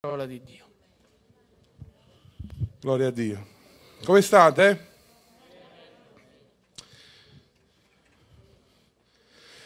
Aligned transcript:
parola 0.00 0.26
di 0.26 0.40
Dio. 0.44 0.64
Gloria 2.78 3.08
a 3.08 3.10
Dio. 3.10 3.46
Come 4.04 4.22
state? 4.22 4.86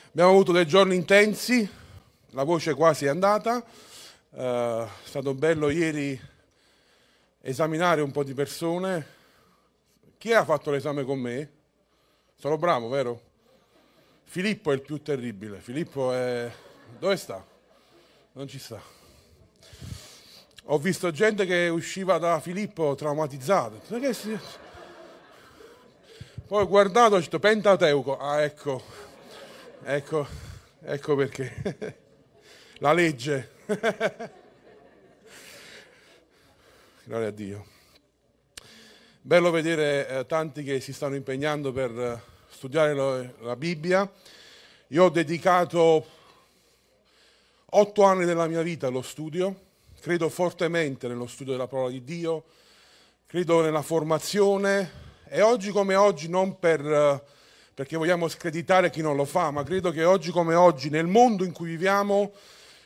Abbiamo 0.09 0.31
avuto 0.31 0.53
dei 0.53 0.67
giorni 0.67 0.95
intensi, 0.95 1.69
la 2.31 2.45
voce 2.45 2.73
quasi 2.73 3.05
è 3.05 3.09
andata, 3.09 3.63
eh, 4.31 4.85
è 4.85 5.07
stato 5.07 5.35
bello 5.35 5.69
ieri 5.69 6.19
esaminare 7.43 8.01
un 8.01 8.11
po' 8.11 8.25
di 8.25 8.33
persone. 8.33 9.07
Chi 10.17 10.33
ha 10.33 10.47
fatto 10.47 10.71
l'esame 10.71 11.05
con 11.05 11.19
me? 11.19 11.51
Sono 12.37 12.57
bravo, 12.57 12.89
vero? 12.89 13.21
Filippo 14.25 14.71
è 14.71 14.75
il 14.77 14.81
più 14.81 15.03
terribile. 15.03 15.61
Filippo 15.61 16.11
è... 16.11 16.51
Dove 16.99 17.17
sta? 17.19 17.47
Non 18.33 18.49
ci 18.49 18.59
sta. 18.59 19.02
Ho 20.67 20.79
visto 20.79 21.11
gente 21.11 21.45
che 21.45 21.67
usciva 21.69 22.19
da 22.19 22.39
Filippo 22.39 22.95
traumatizzata. 22.95 23.81
Poi 26.47 26.63
ho 26.63 26.69
guardato 26.69 27.15
e 27.15 27.19
ho 27.19 27.21
detto 27.21 27.41
Pentateuco. 27.41 28.17
Ah, 28.17 28.43
ecco, 28.43 28.81
ecco, 29.83 30.25
ecco 30.81 31.17
perché. 31.17 31.99
La 32.79 32.93
legge. 32.93 33.51
Gloria 37.03 37.27
a 37.27 37.33
Dio. 37.33 37.67
Bello 39.21 39.51
vedere 39.51 40.07
eh, 40.07 40.27
tanti 40.27 40.63
che 40.63 40.79
si 40.79 40.93
stanno 40.93 41.17
impegnando 41.17 41.73
per 41.73 41.91
eh, 41.91 42.23
studiare 42.49 42.95
lo, 42.95 43.35
la 43.41 43.57
Bibbia. 43.57 44.09
Io 44.89 45.05
ho 45.05 45.11
dedicato 45.11 46.07
otto 47.65 48.03
anni 48.05 48.25
della 48.25 48.47
mia 48.47 48.63
vita 48.63 48.87
allo 48.87 49.03
studio 49.03 49.71
credo 50.03 50.29
fortemente 50.29 51.07
nello 51.07 51.29
studio 51.29 51.53
della 51.53 51.69
parola 51.69 51.91
di 51.91 52.03
Dio, 52.03 52.43
credo 53.25 53.63
nella 53.63 53.83
formazione 53.83 54.91
e 55.29 55.43
oggi 55.43 55.71
come 55.71 55.95
oggi 55.95 56.29
non 56.29 56.59
per, 56.59 57.25
perché 57.73 57.97
vogliamo 57.97 58.27
screditare 58.27 58.91
chi 58.91 59.01
non 59.01 59.15
lo 59.15 59.25
fa, 59.25 59.53
ma 59.53 59.63
credo 59.63 59.93
che 59.93 60.03
oggi 60.03 60.33
come 60.33 60.57
oggi 60.57 60.91
nel 60.91 61.07
mondo 61.07 61.45
in 61.45 61.53
cui 61.53 61.69
viviamo, 61.69 62.33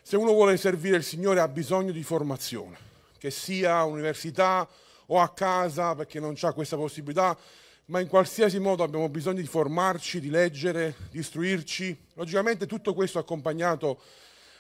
se 0.02 0.18
uno 0.18 0.32
vuole 0.32 0.58
servire 0.58 0.98
il 0.98 1.04
Signore 1.04 1.40
ha 1.40 1.48
bisogno 1.48 1.90
di 1.90 2.02
formazione, 2.02 2.76
che 3.16 3.30
sia 3.30 3.82
università 3.84 4.68
o 5.06 5.18
a 5.18 5.30
casa 5.30 5.94
perché 5.94 6.20
non 6.20 6.36
ha 6.38 6.52
questa 6.52 6.76
possibilità, 6.76 7.34
ma 7.86 8.00
in 8.00 8.08
qualsiasi 8.08 8.58
modo 8.58 8.82
abbiamo 8.82 9.08
bisogno 9.08 9.40
di 9.40 9.46
formarci, 9.46 10.20
di 10.20 10.28
leggere, 10.28 10.94
di 11.10 11.20
istruirci. 11.20 11.98
Logicamente 12.12 12.66
tutto 12.66 12.92
questo 12.92 13.18
accompagnato 13.18 14.02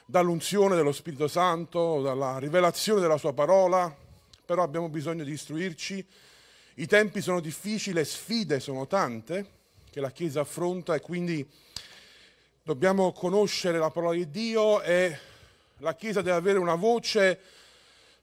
dall'unzione 0.08 0.76
dello 0.76 0.92
Spirito 0.92 1.26
Santo, 1.26 2.00
dalla 2.00 2.38
rivelazione 2.38 3.00
della 3.00 3.18
sua 3.18 3.32
parola, 3.32 3.94
però 4.44 4.62
abbiamo 4.62 4.88
bisogno 4.88 5.24
di 5.24 5.32
istruirci. 5.32 6.06
I 6.74 6.86
tempi 6.86 7.20
sono 7.20 7.40
difficili, 7.40 7.96
le 7.96 8.04
sfide 8.04 8.60
sono 8.60 8.86
tante 8.86 9.54
che 9.90 10.00
la 10.00 10.12
Chiesa 10.12 10.42
affronta 10.42 10.94
e 10.94 11.00
quindi 11.00 11.44
dobbiamo 12.62 13.12
conoscere 13.12 13.78
la 13.78 13.90
parola 13.90 14.14
di 14.14 14.30
Dio 14.30 14.80
e 14.82 15.18
la 15.78 15.96
Chiesa 15.96 16.22
deve 16.22 16.36
avere 16.36 16.58
una 16.58 16.76
voce 16.76 17.40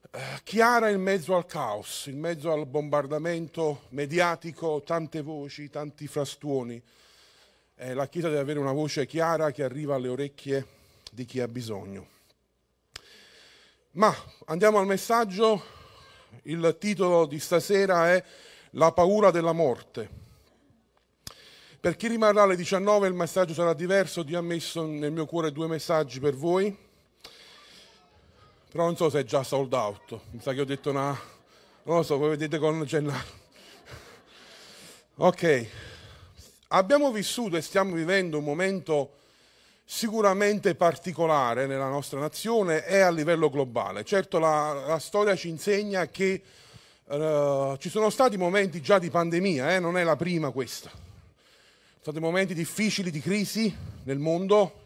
eh, 0.10 0.20
chiara 0.44 0.90
in 0.90 1.02
mezzo 1.02 1.36
al 1.36 1.46
caos, 1.46 2.06
in 2.06 2.20
mezzo 2.20 2.52
al 2.52 2.66
bombardamento 2.66 3.84
mediatico, 3.90 4.82
tante 4.86 5.22
voci, 5.22 5.70
tanti 5.70 6.08
frastuoni. 6.08 6.82
Eh, 7.76 7.94
la 7.94 8.08
Chiesa 8.08 8.30
deve 8.30 8.40
avere 8.40 8.60
una 8.60 8.72
voce 8.72 9.06
chiara 9.06 9.52
che 9.52 9.64
arriva 9.64 9.96
alle 9.96 10.08
orecchie 10.08 10.82
di 11.14 11.26
chi 11.26 11.40
ha 11.40 11.48
bisogno. 11.48 12.08
Ma 13.92 14.14
andiamo 14.46 14.80
al 14.80 14.88
messaggio, 14.88 15.64
il 16.44 16.76
titolo 16.80 17.28
di 17.28 17.40
stasera 17.40 18.12
è 18.12 18.24
La 18.72 18.92
paura 18.92 19.30
della 19.30 19.52
morte. 19.52 20.22
Per 21.80 21.96
chi 21.96 22.08
rimarrà 22.08 22.44
alle 22.44 22.56
19 22.56 23.08
il 23.08 23.14
messaggio 23.14 23.54
sarà 23.54 23.74
diverso, 23.74 24.24
Dio 24.24 24.40
ha 24.40 24.42
messo 24.42 24.86
nel 24.88 25.12
mio 25.12 25.28
cuore 25.28 25.52
due 25.52 25.68
messaggi 25.68 26.20
per 26.20 26.34
voi, 26.34 26.76
però 28.72 28.86
non 28.86 28.96
so 28.96 29.10
se 29.12 29.20
è 29.20 29.24
già 29.24 29.44
sold 29.44 29.74
out, 29.74 30.20
mi 30.32 30.40
sa 30.42 30.54
che 30.54 30.62
ho 30.62 30.66
detto 30.66 30.90
una... 30.90 31.12
non 31.84 31.98
lo 31.98 32.04
so, 32.04 32.18
voi 32.18 32.30
vedete 32.30 32.58
con 32.58 32.84
Gennaro. 32.86 33.42
Ok, 35.18 35.68
abbiamo 36.70 37.12
vissuto 37.12 37.58
e 37.58 37.62
stiamo 37.62 37.94
vivendo 37.94 38.40
un 38.40 38.44
momento 38.44 39.22
sicuramente 39.86 40.76
particolare 40.76 41.68
nella 41.68 41.90
nostra 41.90 42.20
nazione 42.20 42.86
e 42.86 43.00
a 43.00 43.12
livello 43.12 43.50
globale. 43.50 44.04
Certo 44.04 44.40
la, 44.40 44.84
la 44.88 45.00
storia 45.00 45.36
ci 45.36 45.50
insegna 45.50 46.08
che 46.08 46.42
uh, 47.06 47.76
ci 47.78 47.90
sono 47.90 48.10
stati 48.10 48.38
momenti 48.38 48.82
già 48.82 49.00
di 49.00 49.10
pandemia, 49.10 49.76
eh? 49.76 49.80
non 49.80 49.98
è 49.98 50.04
la 50.04 50.16
prima 50.16 50.52
questa. 50.52 50.90
Sono 50.90 52.18
stati 52.18 52.20
momenti 52.20 52.54
difficili 52.54 53.12
di 53.12 53.22
crisi 53.22 53.74
nel 54.04 54.20
mondo, 54.20 54.82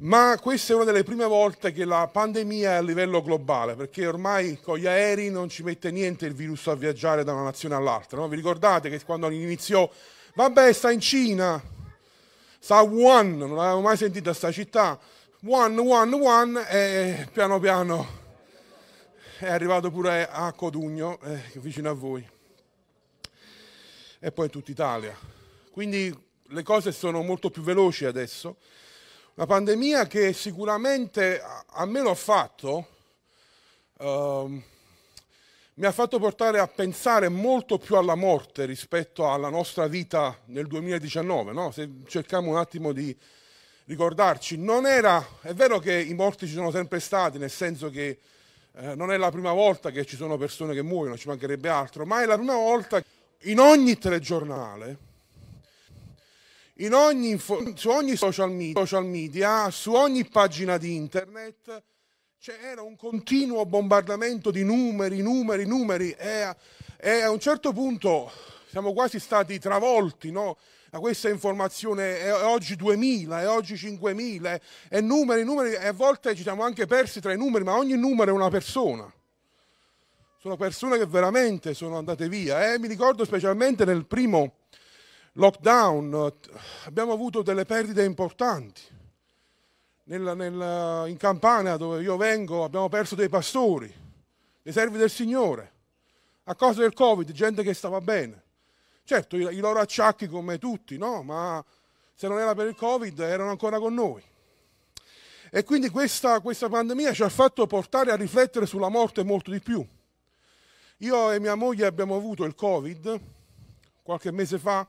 ma 0.00 0.38
questa 0.40 0.72
è 0.72 0.76
una 0.76 0.84
delle 0.84 1.02
prime 1.02 1.26
volte 1.26 1.72
che 1.72 1.84
la 1.84 2.08
pandemia 2.10 2.70
è 2.70 2.74
a 2.74 2.82
livello 2.82 3.20
globale, 3.20 3.74
perché 3.74 4.06
ormai 4.06 4.60
con 4.60 4.78
gli 4.78 4.86
aerei 4.86 5.28
non 5.28 5.48
ci 5.48 5.64
mette 5.64 5.90
niente 5.90 6.24
il 6.26 6.34
virus 6.34 6.68
a 6.68 6.74
viaggiare 6.74 7.24
da 7.24 7.32
una 7.32 7.42
nazione 7.42 7.74
all'altra. 7.74 8.18
No? 8.18 8.28
Vi 8.28 8.36
ricordate 8.36 8.90
che 8.90 9.02
quando 9.04 9.28
iniziò, 9.28 9.90
vabbè, 10.34 10.72
sta 10.72 10.92
in 10.92 11.00
Cina, 11.00 11.60
sta 12.68 12.82
Wuhan, 12.82 13.38
non 13.38 13.58
avevo 13.58 13.80
mai 13.80 13.96
sentito 13.96 14.28
questa 14.28 14.52
città, 14.52 15.00
Wuhan, 15.40 15.78
Wuhan, 15.78 16.12
Wuhan 16.12 16.66
e 16.68 17.26
piano 17.32 17.58
piano 17.58 18.06
è 19.38 19.48
arrivato 19.48 19.90
pure 19.90 20.28
a 20.28 20.52
Codugno, 20.52 21.18
eh, 21.22 21.40
vicino 21.54 21.88
a 21.88 21.94
voi, 21.94 22.28
e 24.18 24.32
poi 24.32 24.44
in 24.44 24.50
tutta 24.50 24.70
Italia. 24.70 25.16
Quindi 25.70 26.14
le 26.48 26.62
cose 26.62 26.92
sono 26.92 27.22
molto 27.22 27.48
più 27.48 27.62
veloci 27.62 28.04
adesso. 28.04 28.56
Una 29.36 29.46
pandemia 29.46 30.06
che 30.06 30.34
sicuramente 30.34 31.42
a 31.68 31.86
me 31.86 32.02
l'ho 32.02 32.14
fatto, 32.14 32.86
uh, 33.96 34.62
mi 35.78 35.86
ha 35.86 35.92
fatto 35.92 36.18
portare 36.18 36.58
a 36.58 36.66
pensare 36.66 37.28
molto 37.28 37.78
più 37.78 37.94
alla 37.94 38.16
morte 38.16 38.64
rispetto 38.64 39.30
alla 39.30 39.48
nostra 39.48 39.86
vita 39.86 40.36
nel 40.46 40.66
2019. 40.66 41.52
No? 41.52 41.70
Se 41.70 41.88
cerchiamo 42.08 42.50
un 42.50 42.56
attimo 42.56 42.92
di 42.92 43.16
ricordarci, 43.84 44.56
non 44.56 44.86
era, 44.86 45.24
è 45.40 45.54
vero 45.54 45.78
che 45.78 45.96
i 45.96 46.14
morti 46.14 46.48
ci 46.48 46.54
sono 46.54 46.72
sempre 46.72 46.98
stati, 46.98 47.38
nel 47.38 47.50
senso 47.50 47.90
che 47.90 48.18
eh, 48.72 48.96
non 48.96 49.12
è 49.12 49.16
la 49.16 49.30
prima 49.30 49.52
volta 49.52 49.92
che 49.92 50.04
ci 50.04 50.16
sono 50.16 50.36
persone 50.36 50.74
che 50.74 50.82
muoiono, 50.82 51.16
ci 51.16 51.28
mancherebbe 51.28 51.68
altro, 51.68 52.04
ma 52.04 52.22
è 52.22 52.26
la 52.26 52.36
prima 52.36 52.56
volta 52.56 53.00
in 53.42 53.60
ogni 53.60 53.96
telegiornale, 53.98 54.98
in 56.78 56.92
ogni, 56.92 57.38
su 57.38 57.88
ogni 57.88 58.16
social 58.16 58.50
media, 58.50 58.84
social 58.84 59.06
media, 59.06 59.70
su 59.70 59.92
ogni 59.92 60.26
pagina 60.26 60.76
di 60.76 60.96
internet, 60.96 61.82
c'era 62.40 62.82
un 62.82 62.94
continuo 62.94 63.66
bombardamento 63.66 64.52
di 64.52 64.62
numeri, 64.62 65.20
numeri, 65.22 65.66
numeri 65.66 66.12
e, 66.12 66.54
e, 66.96 67.22
a 67.22 67.30
un 67.30 67.40
certo 67.40 67.72
punto 67.72 68.30
siamo 68.68 68.92
quasi 68.92 69.18
stati 69.18 69.58
travolti 69.58 70.30
no? 70.30 70.56
da 70.88 71.00
questa 71.00 71.28
informazione, 71.28 72.20
è 72.20 72.32
oggi 72.32 72.76
2000, 72.76 73.40
è 73.40 73.48
oggi 73.48 73.76
5000, 73.76 74.60
e 74.88 75.00
numeri, 75.00 75.42
numeri, 75.42 75.72
e 75.72 75.88
a 75.88 75.92
volte 75.92 76.36
ci 76.36 76.42
siamo 76.42 76.62
anche 76.62 76.86
persi 76.86 77.20
tra 77.20 77.32
i 77.32 77.36
numeri, 77.36 77.64
ma 77.64 77.76
ogni 77.76 77.96
numero 77.96 78.30
è 78.30 78.34
una 78.34 78.50
persona. 78.50 79.12
Sono 80.38 80.56
persone 80.56 80.96
che 80.96 81.06
veramente 81.06 81.74
sono 81.74 81.98
andate 81.98 82.28
via. 82.28 82.72
Eh? 82.72 82.78
Mi 82.78 82.86
ricordo 82.86 83.24
specialmente 83.24 83.84
nel 83.84 84.06
primo 84.06 84.58
lockdown 85.32 86.32
abbiamo 86.84 87.12
avuto 87.12 87.42
delle 87.42 87.64
perdite 87.64 88.04
importanti 88.04 88.97
nel, 90.08 90.36
nel, 90.36 91.08
in 91.08 91.16
Campania 91.16 91.76
dove 91.76 92.02
io 92.02 92.16
vengo 92.16 92.64
abbiamo 92.64 92.88
perso 92.88 93.14
dei 93.14 93.28
pastori, 93.28 93.92
dei 94.62 94.72
servi 94.72 94.96
del 94.96 95.10
Signore, 95.10 95.72
a 96.44 96.54
causa 96.54 96.80
del 96.80 96.94
Covid, 96.94 97.30
gente 97.32 97.62
che 97.62 97.74
stava 97.74 98.00
bene. 98.00 98.44
Certo, 99.04 99.36
i, 99.36 99.42
i 99.56 99.58
loro 99.58 99.80
acciacchi 99.80 100.26
come 100.26 100.58
tutti, 100.58 100.96
no? 100.96 101.22
Ma 101.22 101.62
se 102.14 102.26
non 102.26 102.38
era 102.38 102.54
per 102.54 102.68
il 102.68 102.74
Covid 102.74 103.18
erano 103.20 103.50
ancora 103.50 103.78
con 103.78 103.94
noi. 103.94 104.22
E 105.50 105.64
quindi 105.64 105.88
questa, 105.88 106.40
questa 106.40 106.68
pandemia 106.68 107.12
ci 107.12 107.22
ha 107.22 107.28
fatto 107.28 107.66
portare 107.66 108.10
a 108.10 108.16
riflettere 108.16 108.66
sulla 108.66 108.88
morte 108.88 109.22
molto 109.22 109.50
di 109.50 109.60
più. 109.60 109.86
Io 110.98 111.30
e 111.30 111.38
mia 111.38 111.54
moglie 111.54 111.86
abbiamo 111.86 112.16
avuto 112.16 112.44
il 112.44 112.54
Covid 112.54 113.20
qualche 114.02 114.32
mese 114.32 114.58
fa 114.58 114.86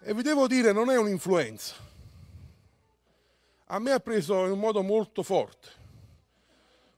e 0.00 0.14
vi 0.14 0.22
devo 0.22 0.48
dire 0.48 0.72
non 0.72 0.90
è 0.90 0.96
un'influenza 0.96 1.91
a 3.72 3.78
me 3.78 3.90
ha 3.90 4.00
preso 4.00 4.44
in 4.44 4.52
un 4.52 4.58
modo 4.58 4.82
molto 4.82 5.22
forte. 5.22 5.80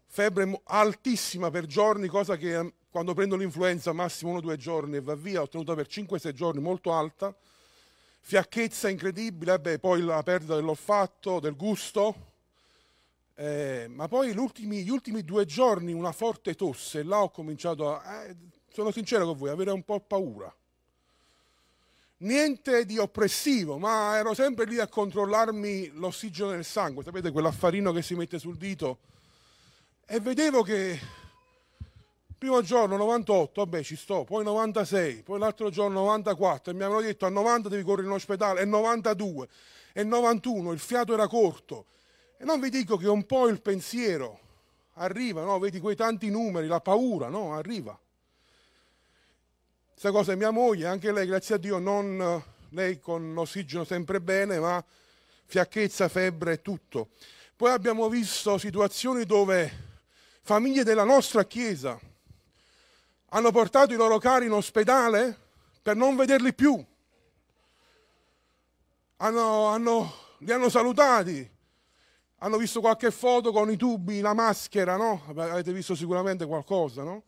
Febbre 0.06 0.61
altissima 0.65 1.49
per 1.49 1.67
giorni, 1.67 2.09
cosa 2.09 2.37
che 2.37 2.56
ehm, 2.56 2.73
quando 2.91 3.15
prendo 3.15 3.37
l'influenza 3.37 3.93
massimo 3.93 4.31
uno 4.31 4.41
o 4.41 4.43
due 4.43 4.56
giorni 4.56 4.97
e 4.97 5.00
va 5.00 5.15
via, 5.15 5.41
ho 5.41 5.49
tenuta 5.49 5.75
per 5.75 5.87
5-6 5.87 6.32
giorni 6.32 6.61
molto 6.61 6.93
alta, 6.93 7.35
fiacchezza 8.21 8.88
incredibile, 8.88 9.59
beh, 9.61 9.79
poi 9.79 10.03
la 10.03 10.23
perdita 10.25 10.56
dell'olfatto, 10.56 11.41
del 11.41 11.56
gusto, 11.56 12.32
Eh, 13.37 13.88
ma 13.88 14.06
poi 14.06 14.32
gli 14.32 14.38
ultimi 14.38 15.25
due 15.25 15.44
giorni 15.44 15.93
una 15.93 16.12
forte 16.12 16.55
tosse, 16.55 17.03
là 17.03 17.21
ho 17.21 17.31
cominciato 17.31 17.93
a, 17.93 18.26
eh, 18.26 18.37
sono 18.69 18.93
sincero 18.93 19.26
con 19.26 19.37
voi, 19.37 19.50
avere 19.50 19.73
un 19.73 19.82
po' 19.82 19.99
paura. 19.99 20.55
Niente 22.25 22.87
di 22.87 22.97
oppressivo, 22.97 23.76
ma 23.76 24.17
ero 24.17 24.32
sempre 24.32 24.65
lì 24.65 24.79
a 24.79 24.88
controllarmi 24.88 25.91
l'ossigeno 25.93 26.53
nel 26.53 26.65
sangue, 26.65 27.05
sapete 27.05 27.31
quell'affarino 27.31 27.93
che 27.93 28.00
si 28.00 28.15
mette 28.15 28.38
sul 28.38 28.56
dito, 28.56 29.00
e 30.06 30.21
vedevo 30.21 30.62
che 30.62 30.99
primo 32.38 32.62
giorno 32.62 32.97
98, 32.97 33.62
vabbè 33.62 33.82
ci 33.82 33.94
sto, 33.94 34.25
poi 34.25 34.43
96, 34.43 35.23
poi 35.23 35.38
l'altro 35.38 35.69
giorno 35.69 36.00
94 36.00 36.73
e 36.73 36.75
mi 36.75 36.82
avevano 36.82 37.05
detto 37.05 37.26
a 37.26 37.29
90 37.29 37.69
devi 37.69 37.82
correre 37.82 38.06
in 38.06 38.15
ospedale, 38.15 38.62
e 38.62 38.65
92, 38.65 39.49
e 39.93 40.03
91, 40.03 40.73
il 40.73 40.79
fiato 40.79 41.12
era 41.12 41.29
corto. 41.29 41.85
E 42.38 42.44
non 42.47 42.59
vi 42.59 42.71
dico 42.71 42.97
che 42.97 43.06
un 43.06 43.26
po' 43.26 43.49
il 43.49 43.61
pensiero 43.61 44.38
arriva, 44.94 45.43
no? 45.43 45.59
vedi 45.59 45.79
quei 45.79 45.94
tanti 45.94 46.31
numeri, 46.31 46.69
la 46.69 46.81
paura, 46.81 47.29
no? 47.29 47.53
arriva. 47.53 47.99
Questa 49.94 50.11
cosa 50.11 50.32
è 50.32 50.35
mia 50.35 50.50
moglie, 50.50 50.88
anche 50.88 51.12
lei, 51.12 51.25
grazie 51.25 51.55
a 51.55 51.58
Dio, 51.58 51.79
non 51.79 52.43
lei 52.70 52.99
con 52.99 53.32
l'ossigeno 53.32 53.85
sempre 53.85 54.20
bene, 54.20 54.58
ma 54.58 54.85
fiacchezza, 55.46 56.08
febbre 56.08 56.55
e 56.55 56.62
tutto. 56.62 57.11
Poi 57.55 57.70
abbiamo 57.70 58.08
visto 58.08 58.58
situazioni 58.58 59.25
dove 59.25 59.70
famiglie 60.43 60.82
della 60.82 61.05
nostra 61.05 61.44
Chiesa 61.44 61.99
hanno 63.29 63.52
portato 63.52 63.94
i 63.94 63.96
loro 63.96 64.19
cari 64.19 64.46
in 64.46 64.52
ospedale 64.52 65.38
per 65.81 65.94
non 65.94 66.17
vederli 66.17 66.52
più. 66.52 66.85
Hanno, 69.19 69.67
hanno, 69.67 70.12
li 70.38 70.50
hanno 70.50 70.69
salutati, 70.69 71.49
hanno 72.38 72.56
visto 72.56 72.81
qualche 72.81 73.12
foto 73.12 73.52
con 73.52 73.70
i 73.70 73.76
tubi, 73.76 74.20
la 74.20 74.35
maschera, 74.35 74.97
no? 74.97 75.23
Avete 75.37 75.73
visto 75.73 75.94
sicuramente 75.94 76.44
qualcosa, 76.47 77.05
no? 77.05 77.23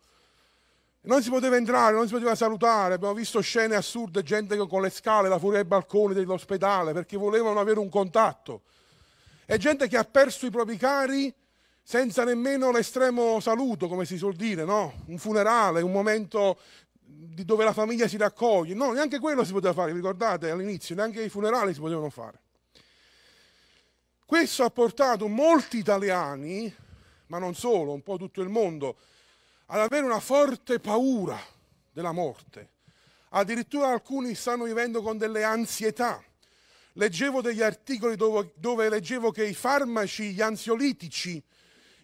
Non 1.06 1.22
si 1.22 1.30
poteva 1.30 1.56
entrare, 1.56 1.94
non 1.94 2.06
si 2.08 2.12
poteva 2.12 2.34
salutare, 2.34 2.94
abbiamo 2.94 3.14
visto 3.14 3.40
scene 3.40 3.76
assurde, 3.76 4.24
gente 4.24 4.56
con 4.56 4.82
le 4.82 4.90
scale 4.90 5.28
da 5.28 5.38
fuori 5.38 5.58
ai 5.58 5.64
balconi 5.64 6.14
dell'ospedale 6.14 6.92
perché 6.92 7.16
volevano 7.16 7.60
avere 7.60 7.78
un 7.78 7.88
contatto. 7.88 8.62
E 9.46 9.56
gente 9.56 9.86
che 9.86 9.96
ha 9.96 10.04
perso 10.04 10.46
i 10.46 10.50
propri 10.50 10.76
cari 10.76 11.32
senza 11.80 12.24
nemmeno 12.24 12.72
l'estremo 12.72 13.38
saluto, 13.38 13.86
come 13.86 14.04
si 14.04 14.16
suol 14.16 14.34
dire, 14.34 14.64
no? 14.64 15.04
Un 15.06 15.18
funerale, 15.18 15.80
un 15.80 15.92
momento 15.92 16.58
dove 17.04 17.62
la 17.62 17.72
famiglia 17.72 18.08
si 18.08 18.16
raccoglie. 18.16 18.74
No, 18.74 18.90
neanche 18.90 19.20
quello 19.20 19.44
si 19.44 19.52
poteva 19.52 19.72
fare, 19.72 19.92
ricordate 19.92 20.50
all'inizio, 20.50 20.96
neanche 20.96 21.22
i 21.22 21.28
funerali 21.28 21.72
si 21.72 21.78
potevano 21.78 22.10
fare. 22.10 22.40
Questo 24.26 24.64
ha 24.64 24.70
portato 24.70 25.28
molti 25.28 25.78
italiani, 25.78 26.74
ma 27.28 27.38
non 27.38 27.54
solo, 27.54 27.92
un 27.92 28.02
po' 28.02 28.16
tutto 28.16 28.42
il 28.42 28.48
mondo, 28.48 28.96
ad 29.66 29.80
avere 29.80 30.04
una 30.04 30.20
forte 30.20 30.78
paura 30.78 31.38
della 31.92 32.12
morte. 32.12 32.70
Addirittura 33.30 33.88
alcuni 33.88 34.34
stanno 34.34 34.64
vivendo 34.64 35.02
con 35.02 35.18
delle 35.18 35.42
ansietà. 35.42 36.22
Leggevo 36.92 37.42
degli 37.42 37.62
articoli 37.62 38.16
dove, 38.16 38.52
dove 38.56 38.88
leggevo 38.88 39.30
che 39.30 39.44
i 39.44 39.54
farmaci, 39.54 40.32
gli 40.32 40.40
ansiolitici, 40.40 41.42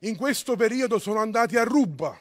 in 0.01 0.17
questo 0.17 0.57
periodo 0.57 0.99
sono 0.99 1.21
andati 1.21 1.57
a 1.57 1.65
ruba. 1.65 2.21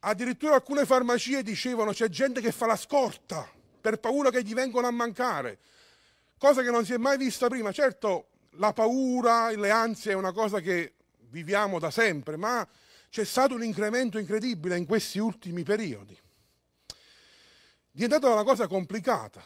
Addirittura 0.00 0.54
alcune 0.54 0.86
farmacie 0.86 1.42
dicevano 1.42 1.92
c'è 1.92 2.08
gente 2.08 2.40
che 2.40 2.52
fa 2.52 2.66
la 2.66 2.76
scorta 2.76 3.50
per 3.80 3.98
paura 3.98 4.30
che 4.30 4.42
gli 4.42 4.54
vengano 4.54 4.86
a 4.86 4.92
mancare, 4.92 5.58
cosa 6.38 6.62
che 6.62 6.70
non 6.70 6.84
si 6.84 6.92
è 6.92 6.96
mai 6.96 7.18
vista 7.18 7.48
prima. 7.48 7.72
Certo, 7.72 8.28
la 8.52 8.72
paura, 8.72 9.50
le 9.50 9.70
ansie 9.70 10.12
è 10.12 10.14
una 10.14 10.32
cosa 10.32 10.60
che 10.60 10.94
viviamo 11.30 11.78
da 11.78 11.90
sempre, 11.90 12.36
ma 12.36 12.66
c'è 13.08 13.24
stato 13.24 13.54
un 13.54 13.64
incremento 13.64 14.18
incredibile 14.18 14.76
in 14.76 14.86
questi 14.86 15.18
ultimi 15.18 15.62
periodi. 15.62 16.18
Diventata 17.90 18.30
una 18.30 18.44
cosa 18.44 18.66
complicata 18.66 19.42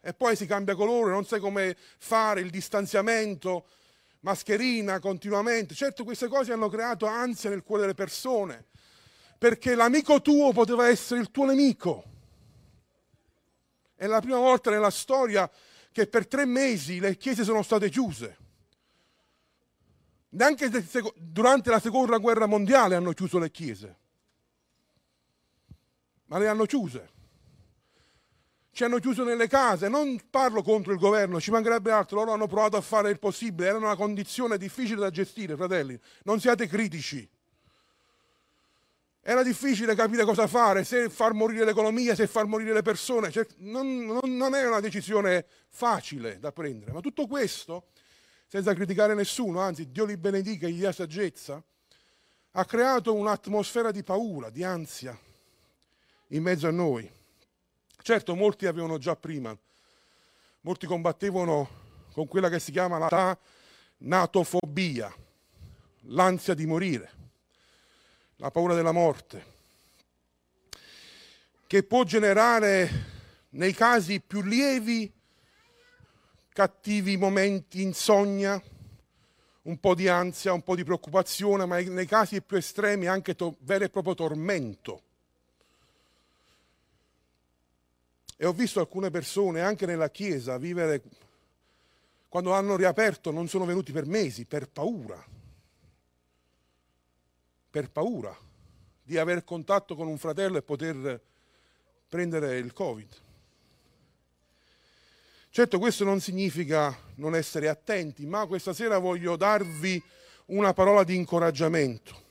e 0.00 0.14
poi 0.14 0.36
si 0.36 0.46
cambia 0.46 0.74
colore, 0.74 1.12
non 1.12 1.24
sai 1.24 1.40
come 1.40 1.76
fare 1.98 2.40
il 2.40 2.50
distanziamento, 2.50 3.66
mascherina 4.20 4.98
continuamente. 4.98 5.74
Certo 5.74 6.04
queste 6.04 6.28
cose 6.28 6.52
hanno 6.52 6.68
creato 6.68 7.06
ansia 7.06 7.50
nel 7.50 7.62
cuore 7.62 7.82
delle 7.82 7.94
persone, 7.94 8.66
perché 9.38 9.74
l'amico 9.74 10.20
tuo 10.20 10.52
poteva 10.52 10.88
essere 10.88 11.20
il 11.20 11.30
tuo 11.30 11.46
nemico. 11.46 12.04
È 13.94 14.06
la 14.06 14.20
prima 14.20 14.38
volta 14.38 14.70
nella 14.70 14.90
storia 14.90 15.50
che 15.92 16.06
per 16.06 16.26
tre 16.26 16.46
mesi 16.46 17.00
le 17.00 17.16
chiese 17.16 17.44
sono 17.44 17.62
state 17.62 17.90
chiuse. 17.90 18.36
Neanche 20.32 20.70
durante 21.16 21.70
la 21.70 21.80
seconda 21.80 22.18
guerra 22.18 22.46
mondiale 22.46 22.94
hanno 22.94 23.12
chiuso 23.12 23.38
le 23.38 23.50
chiese, 23.50 23.98
ma 26.26 26.38
le 26.38 26.46
hanno 26.46 26.66
chiuse. 26.66 27.18
Ci 28.72 28.84
hanno 28.84 28.98
chiuso 28.98 29.24
nelle 29.24 29.48
case, 29.48 29.88
non 29.88 30.20
parlo 30.30 30.62
contro 30.62 30.92
il 30.92 31.00
governo, 31.00 31.40
ci 31.40 31.50
mancherebbe 31.50 31.90
altro, 31.90 32.18
loro 32.18 32.32
hanno 32.32 32.46
provato 32.46 32.76
a 32.76 32.80
fare 32.80 33.10
il 33.10 33.18
possibile, 33.18 33.68
era 33.68 33.78
una 33.78 33.96
condizione 33.96 34.56
difficile 34.56 35.00
da 35.00 35.10
gestire, 35.10 35.56
fratelli, 35.56 35.98
non 36.22 36.38
siate 36.38 36.68
critici. 36.68 37.28
Era 39.22 39.42
difficile 39.42 39.96
capire 39.96 40.24
cosa 40.24 40.46
fare, 40.46 40.84
se 40.84 41.10
far 41.10 41.34
morire 41.34 41.64
l'economia, 41.64 42.14
se 42.14 42.28
far 42.28 42.46
morire 42.46 42.72
le 42.72 42.82
persone, 42.82 43.32
cioè, 43.32 43.44
non, 43.58 43.98
non, 44.04 44.36
non 44.36 44.54
è 44.54 44.66
una 44.66 44.80
decisione 44.80 45.44
facile 45.68 46.38
da 46.38 46.52
prendere, 46.52 46.92
ma 46.92 47.00
tutto 47.00 47.26
questo, 47.26 47.88
senza 48.50 48.74
criticare 48.74 49.14
nessuno, 49.14 49.60
anzi 49.60 49.92
Dio 49.92 50.04
li 50.04 50.16
benedica 50.16 50.66
e 50.66 50.72
gli 50.72 50.78
dia 50.78 50.90
saggezza, 50.90 51.62
ha 52.50 52.64
creato 52.64 53.14
un'atmosfera 53.14 53.92
di 53.92 54.02
paura, 54.02 54.50
di 54.50 54.64
ansia 54.64 55.16
in 56.30 56.42
mezzo 56.42 56.66
a 56.66 56.72
noi. 56.72 57.08
Certo, 58.02 58.34
molti 58.34 58.66
avevano 58.66 58.98
già 58.98 59.14
prima, 59.14 59.56
molti 60.62 60.86
combattevano 60.86 61.68
con 62.12 62.26
quella 62.26 62.48
che 62.48 62.58
si 62.58 62.72
chiama 62.72 62.98
la 62.98 63.38
natofobia, 63.98 65.14
l'ansia 66.06 66.54
di 66.54 66.66
morire, 66.66 67.12
la 68.34 68.50
paura 68.50 68.74
della 68.74 68.90
morte, 68.90 69.44
che 71.68 71.84
può 71.84 72.02
generare 72.02 72.90
nei 73.50 73.74
casi 73.74 74.20
più 74.20 74.42
lievi 74.42 75.19
cattivi 76.60 77.16
momenti, 77.16 77.80
insonnia, 77.80 78.62
un 79.62 79.80
po' 79.80 79.94
di 79.94 80.08
ansia, 80.08 80.52
un 80.52 80.62
po' 80.62 80.74
di 80.74 80.84
preoccupazione, 80.84 81.64
ma 81.64 81.78
nei 81.78 82.04
casi 82.04 82.42
più 82.42 82.58
estremi 82.58 83.06
anche 83.06 83.34
to- 83.34 83.56
vero 83.60 83.84
e 83.84 83.88
proprio 83.88 84.12
tormento. 84.12 85.02
E 88.36 88.44
ho 88.44 88.52
visto 88.52 88.78
alcune 88.78 89.08
persone 89.08 89.62
anche 89.62 89.86
nella 89.86 90.10
Chiesa 90.10 90.58
vivere, 90.58 91.00
quando 92.28 92.52
hanno 92.52 92.76
riaperto, 92.76 93.30
non 93.30 93.48
sono 93.48 93.64
venuti 93.64 93.90
per 93.90 94.04
mesi, 94.04 94.44
per 94.44 94.68
paura. 94.68 95.24
Per 97.70 97.90
paura 97.90 98.36
di 99.02 99.16
aver 99.16 99.44
contatto 99.44 99.94
con 99.94 100.08
un 100.08 100.18
fratello 100.18 100.58
e 100.58 100.62
poter 100.62 101.22
prendere 102.06 102.58
il 102.58 102.74
Covid. 102.74 103.28
Certo 105.52 105.80
questo 105.80 106.04
non 106.04 106.20
significa 106.20 106.96
non 107.16 107.34
essere 107.34 107.68
attenti, 107.68 108.24
ma 108.24 108.46
questa 108.46 108.72
sera 108.72 108.98
voglio 108.98 109.34
darvi 109.34 110.00
una 110.46 110.72
parola 110.72 111.02
di 111.02 111.16
incoraggiamento. 111.16 112.28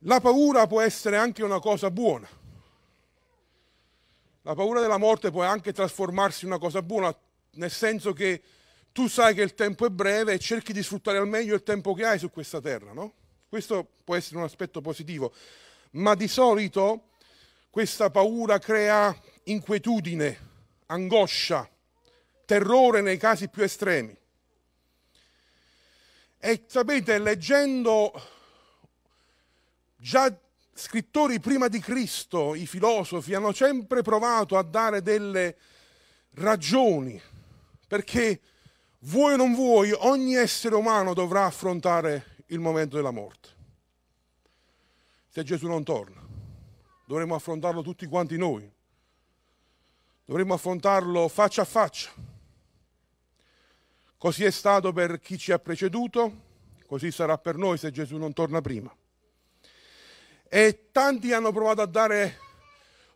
La 0.00 0.20
paura 0.20 0.66
può 0.66 0.80
essere 0.80 1.16
anche 1.16 1.44
una 1.44 1.60
cosa 1.60 1.92
buona. 1.92 2.28
La 4.42 4.54
paura 4.56 4.80
della 4.80 4.98
morte 4.98 5.30
può 5.30 5.44
anche 5.44 5.72
trasformarsi 5.72 6.44
in 6.44 6.50
una 6.50 6.58
cosa 6.58 6.82
buona, 6.82 7.16
nel 7.52 7.70
senso 7.70 8.12
che 8.12 8.42
tu 8.90 9.06
sai 9.06 9.32
che 9.32 9.42
il 9.42 9.54
tempo 9.54 9.86
è 9.86 9.90
breve 9.90 10.32
e 10.32 10.40
cerchi 10.40 10.72
di 10.72 10.82
sfruttare 10.82 11.18
al 11.18 11.28
meglio 11.28 11.54
il 11.54 11.62
tempo 11.62 11.94
che 11.94 12.04
hai 12.04 12.18
su 12.18 12.32
questa 12.32 12.60
terra, 12.60 12.92
no? 12.92 13.12
Questo 13.48 13.90
può 14.02 14.16
essere 14.16 14.38
un 14.38 14.42
aspetto 14.42 14.80
positivo, 14.80 15.32
ma 15.92 16.16
di 16.16 16.26
solito 16.26 17.10
questa 17.70 18.10
paura 18.10 18.58
crea 18.58 19.16
inquietudine, 19.44 20.50
angoscia, 20.92 21.68
terrore 22.44 23.00
nei 23.00 23.16
casi 23.16 23.48
più 23.48 23.62
estremi. 23.62 24.16
E 26.38 26.64
sapete, 26.66 27.18
leggendo 27.18 28.12
già 29.96 30.36
scrittori 30.74 31.38
prima 31.40 31.68
di 31.68 31.78
Cristo, 31.78 32.54
i 32.54 32.66
filosofi, 32.66 33.34
hanno 33.34 33.52
sempre 33.52 34.02
provato 34.02 34.58
a 34.58 34.62
dare 34.62 35.02
delle 35.02 35.56
ragioni, 36.34 37.20
perché 37.86 38.40
vuoi 39.00 39.34
o 39.34 39.36
non 39.36 39.54
vuoi, 39.54 39.92
ogni 39.92 40.34
essere 40.34 40.74
umano 40.74 41.14
dovrà 41.14 41.44
affrontare 41.44 42.36
il 42.46 42.58
momento 42.58 42.96
della 42.96 43.10
morte. 43.10 43.48
Se 45.28 45.42
Gesù 45.44 45.66
non 45.68 45.84
torna, 45.84 46.20
dovremo 47.06 47.34
affrontarlo 47.34 47.82
tutti 47.82 48.06
quanti 48.06 48.36
noi. 48.36 48.70
Dovremmo 50.32 50.54
affrontarlo 50.54 51.28
faccia 51.28 51.60
a 51.60 51.66
faccia, 51.66 52.10
Così 54.16 54.44
è 54.44 54.50
stato 54.50 54.90
per 54.90 55.20
chi 55.20 55.36
ci 55.36 55.52
ha 55.52 55.58
preceduto, 55.58 56.32
così 56.86 57.10
sarà 57.10 57.36
per 57.36 57.58
noi 57.58 57.76
se 57.76 57.90
Gesù 57.90 58.16
non 58.16 58.32
torna 58.32 58.62
prima. 58.62 58.90
E 60.48 60.88
tanti 60.90 61.34
hanno 61.34 61.52
provato 61.52 61.82
a 61.82 61.86
dare 61.86 62.38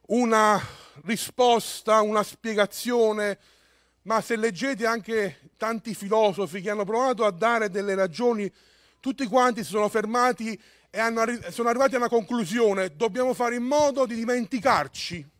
una 0.09 0.61
risposta, 1.05 2.03
una 2.03 2.23
spiegazione, 2.23 3.39
ma 4.03 4.21
se 4.21 4.37
leggete 4.37 4.85
anche 4.85 5.53
tanti 5.57 5.95
filosofi 5.95 6.61
che 6.61 6.69
hanno 6.69 6.85
provato 6.85 7.25
a 7.25 7.31
dare 7.31 7.71
delle 7.71 7.95
ragioni, 7.95 8.53
tutti 9.01 9.25
quanti 9.25 9.65
si 9.65 9.71
sono 9.71 9.89
fermati 9.89 10.53
e 10.91 10.99
arri- 11.01 11.51
sono 11.51 11.71
arrivati 11.71 11.95
a 11.95 11.99
una 11.99 12.11
conclusione, 12.11 12.95
dobbiamo 12.95 13.33
fare 13.33 13.55
in 13.55 13.63
modo 13.63 14.05
di 14.05 14.17
dimenticarci 14.17 15.31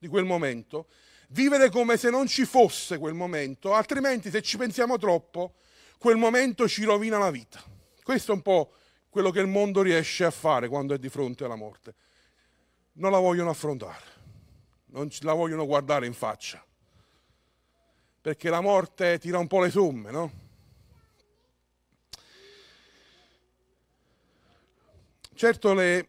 di 0.00 0.08
quel 0.08 0.24
momento, 0.24 0.86
vivere 1.28 1.68
come 1.68 1.98
se 1.98 2.08
non 2.08 2.26
ci 2.26 2.46
fosse 2.46 2.96
quel 2.96 3.12
momento, 3.12 3.74
altrimenti 3.74 4.30
se 4.30 4.40
ci 4.40 4.56
pensiamo 4.56 4.96
troppo, 4.96 5.56
quel 5.98 6.16
momento 6.16 6.66
ci 6.66 6.84
rovina 6.84 7.18
la 7.18 7.30
vita. 7.30 7.62
Questo 8.02 8.32
è 8.32 8.34
un 8.34 8.40
po' 8.40 8.72
quello 9.10 9.30
che 9.30 9.40
il 9.40 9.46
mondo 9.46 9.82
riesce 9.82 10.24
a 10.24 10.30
fare 10.30 10.68
quando 10.68 10.94
è 10.94 10.98
di 10.98 11.10
fronte 11.10 11.44
alla 11.44 11.54
morte. 11.54 11.94
Non 12.92 13.10
la 13.10 13.18
vogliono 13.18 13.50
affrontare, 13.50 14.04
non 14.86 15.10
la 15.20 15.34
vogliono 15.34 15.66
guardare 15.66 16.06
in 16.06 16.14
faccia, 16.14 16.64
perché 18.22 18.48
la 18.48 18.62
morte 18.62 19.18
tira 19.18 19.36
un 19.36 19.46
po' 19.46 19.60
le 19.60 19.70
somme, 19.70 20.10
no? 20.10 20.32
Certo 25.34 25.74
le, 25.74 26.08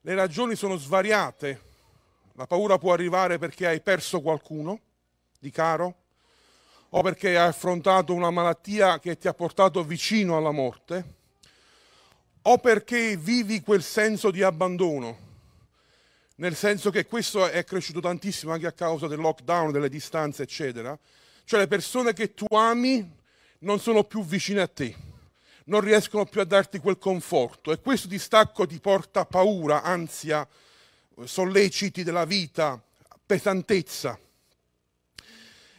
le 0.00 0.14
ragioni 0.14 0.54
sono 0.54 0.76
svariate, 0.76 1.69
la 2.34 2.46
paura 2.46 2.78
può 2.78 2.92
arrivare 2.92 3.38
perché 3.38 3.66
hai 3.66 3.80
perso 3.80 4.20
qualcuno 4.20 4.80
di 5.38 5.50
caro 5.50 5.94
o 6.90 7.02
perché 7.02 7.28
hai 7.28 7.36
affrontato 7.36 8.14
una 8.14 8.30
malattia 8.30 8.98
che 8.98 9.16
ti 9.16 9.28
ha 9.28 9.34
portato 9.34 9.84
vicino 9.84 10.36
alla 10.36 10.50
morte 10.50 11.18
o 12.42 12.58
perché 12.58 13.16
vivi 13.16 13.60
quel 13.60 13.82
senso 13.82 14.30
di 14.30 14.42
abbandono, 14.42 15.28
nel 16.36 16.56
senso 16.56 16.90
che 16.90 17.06
questo 17.06 17.46
è 17.46 17.64
cresciuto 17.64 18.00
tantissimo 18.00 18.52
anche 18.52 18.66
a 18.66 18.72
causa 18.72 19.06
del 19.06 19.20
lockdown, 19.20 19.72
delle 19.72 19.90
distanze, 19.90 20.42
eccetera. 20.42 20.98
Cioè 21.44 21.60
le 21.60 21.66
persone 21.66 22.12
che 22.12 22.32
tu 22.32 22.46
ami 22.48 23.18
non 23.60 23.78
sono 23.78 24.04
più 24.04 24.24
vicine 24.24 24.62
a 24.62 24.68
te 24.68 25.08
non 25.70 25.80
riescono 25.80 26.26
più 26.26 26.40
a 26.40 26.44
darti 26.44 26.78
quel 26.78 26.98
conforto 26.98 27.70
e 27.70 27.80
questo 27.80 28.08
distacco 28.08 28.66
ti 28.66 28.80
porta 28.80 29.24
paura, 29.24 29.82
ansia, 29.82 30.46
solleciti 31.24 32.02
della 32.02 32.24
vita, 32.24 32.80
pesantezza. 33.24 34.18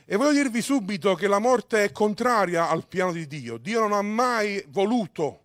E 0.06 0.16
voglio 0.16 0.34
dirvi 0.34 0.62
subito 0.62 1.16
che 1.16 1.28
la 1.28 1.40
morte 1.40 1.84
è 1.86 1.92
contraria 1.92 2.70
al 2.70 2.86
piano 2.88 3.12
di 3.12 3.28
Dio. 3.28 3.58
Dio 3.58 3.80
non 3.80 3.94
ha 3.94 4.02
mai 4.02 4.64
voluto 4.68 5.44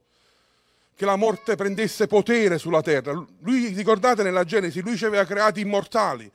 che 0.96 1.04
la 1.04 1.16
morte 1.16 1.56
prendesse 1.56 2.06
potere 2.06 2.58
sulla 2.58 2.82
terra. 2.82 3.12
Lui, 3.40 3.68
ricordate 3.68 4.22
nella 4.22 4.44
Genesi, 4.44 4.80
lui 4.80 4.96
ci 4.96 5.04
aveva 5.04 5.24
creati 5.24 5.60
immortali. 5.60 6.30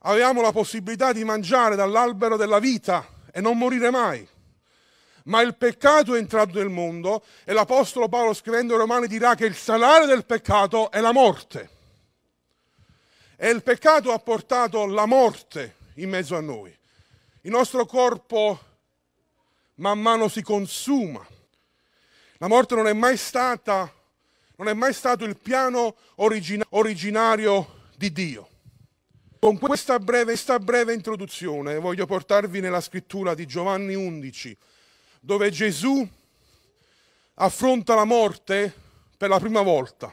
Avevamo 0.00 0.40
la 0.40 0.52
possibilità 0.52 1.12
di 1.12 1.24
mangiare 1.24 1.76
dall'albero 1.76 2.36
della 2.36 2.58
vita 2.58 3.06
e 3.30 3.40
non 3.40 3.58
morire 3.58 3.90
mai 3.90 4.26
ma 5.26 5.40
il 5.40 5.56
peccato 5.56 6.14
è 6.14 6.18
entrato 6.18 6.58
nel 6.58 6.68
mondo 6.68 7.24
e 7.44 7.52
l'Apostolo 7.52 8.08
Paolo 8.08 8.32
scrivendo 8.32 8.74
ai 8.74 8.80
Romani 8.80 9.06
dirà 9.06 9.34
che 9.34 9.46
il 9.46 9.54
salario 9.54 10.06
del 10.06 10.24
peccato 10.24 10.90
è 10.90 11.00
la 11.00 11.12
morte. 11.12 11.75
E 13.36 13.50
il 13.50 13.62
peccato 13.62 14.12
ha 14.12 14.18
portato 14.18 14.86
la 14.86 15.04
morte 15.04 15.76
in 15.96 16.08
mezzo 16.08 16.36
a 16.36 16.40
noi. 16.40 16.74
Il 17.42 17.50
nostro 17.50 17.84
corpo 17.84 18.58
man 19.74 20.00
mano 20.00 20.28
si 20.28 20.42
consuma. 20.42 21.24
La 22.38 22.48
morte 22.48 22.74
non 22.74 22.86
è 22.86 22.94
mai 22.94 23.18
stata, 23.18 23.92
non 24.56 24.68
è 24.68 24.72
mai 24.72 24.94
stato 24.94 25.24
il 25.24 25.36
piano 25.36 25.96
origina- 26.16 26.66
originario 26.70 27.84
di 27.96 28.10
Dio. 28.10 28.48
Con 29.38 29.58
questa 29.58 29.98
breve, 29.98 30.32
questa 30.32 30.58
breve 30.58 30.94
introduzione 30.94 31.78
voglio 31.78 32.06
portarvi 32.06 32.60
nella 32.60 32.80
scrittura 32.80 33.34
di 33.34 33.46
Giovanni 33.46 33.94
11, 33.94 34.56
dove 35.20 35.50
Gesù 35.50 36.08
affronta 37.34 37.94
la 37.94 38.04
morte 38.04 38.74
per 39.16 39.28
la 39.28 39.38
prima 39.38 39.60
volta. 39.60 40.12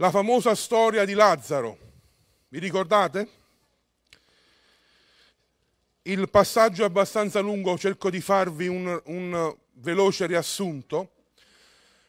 La 0.00 0.10
famosa 0.10 0.54
storia 0.54 1.04
di 1.04 1.12
Lazzaro, 1.12 1.76
vi 2.48 2.58
ricordate? 2.58 3.28
Il 6.04 6.30
passaggio 6.30 6.84
è 6.84 6.86
abbastanza 6.86 7.40
lungo, 7.40 7.76
cerco 7.76 8.08
di 8.08 8.22
farvi 8.22 8.66
un, 8.66 8.98
un 9.04 9.54
veloce 9.72 10.24
riassunto. 10.24 11.10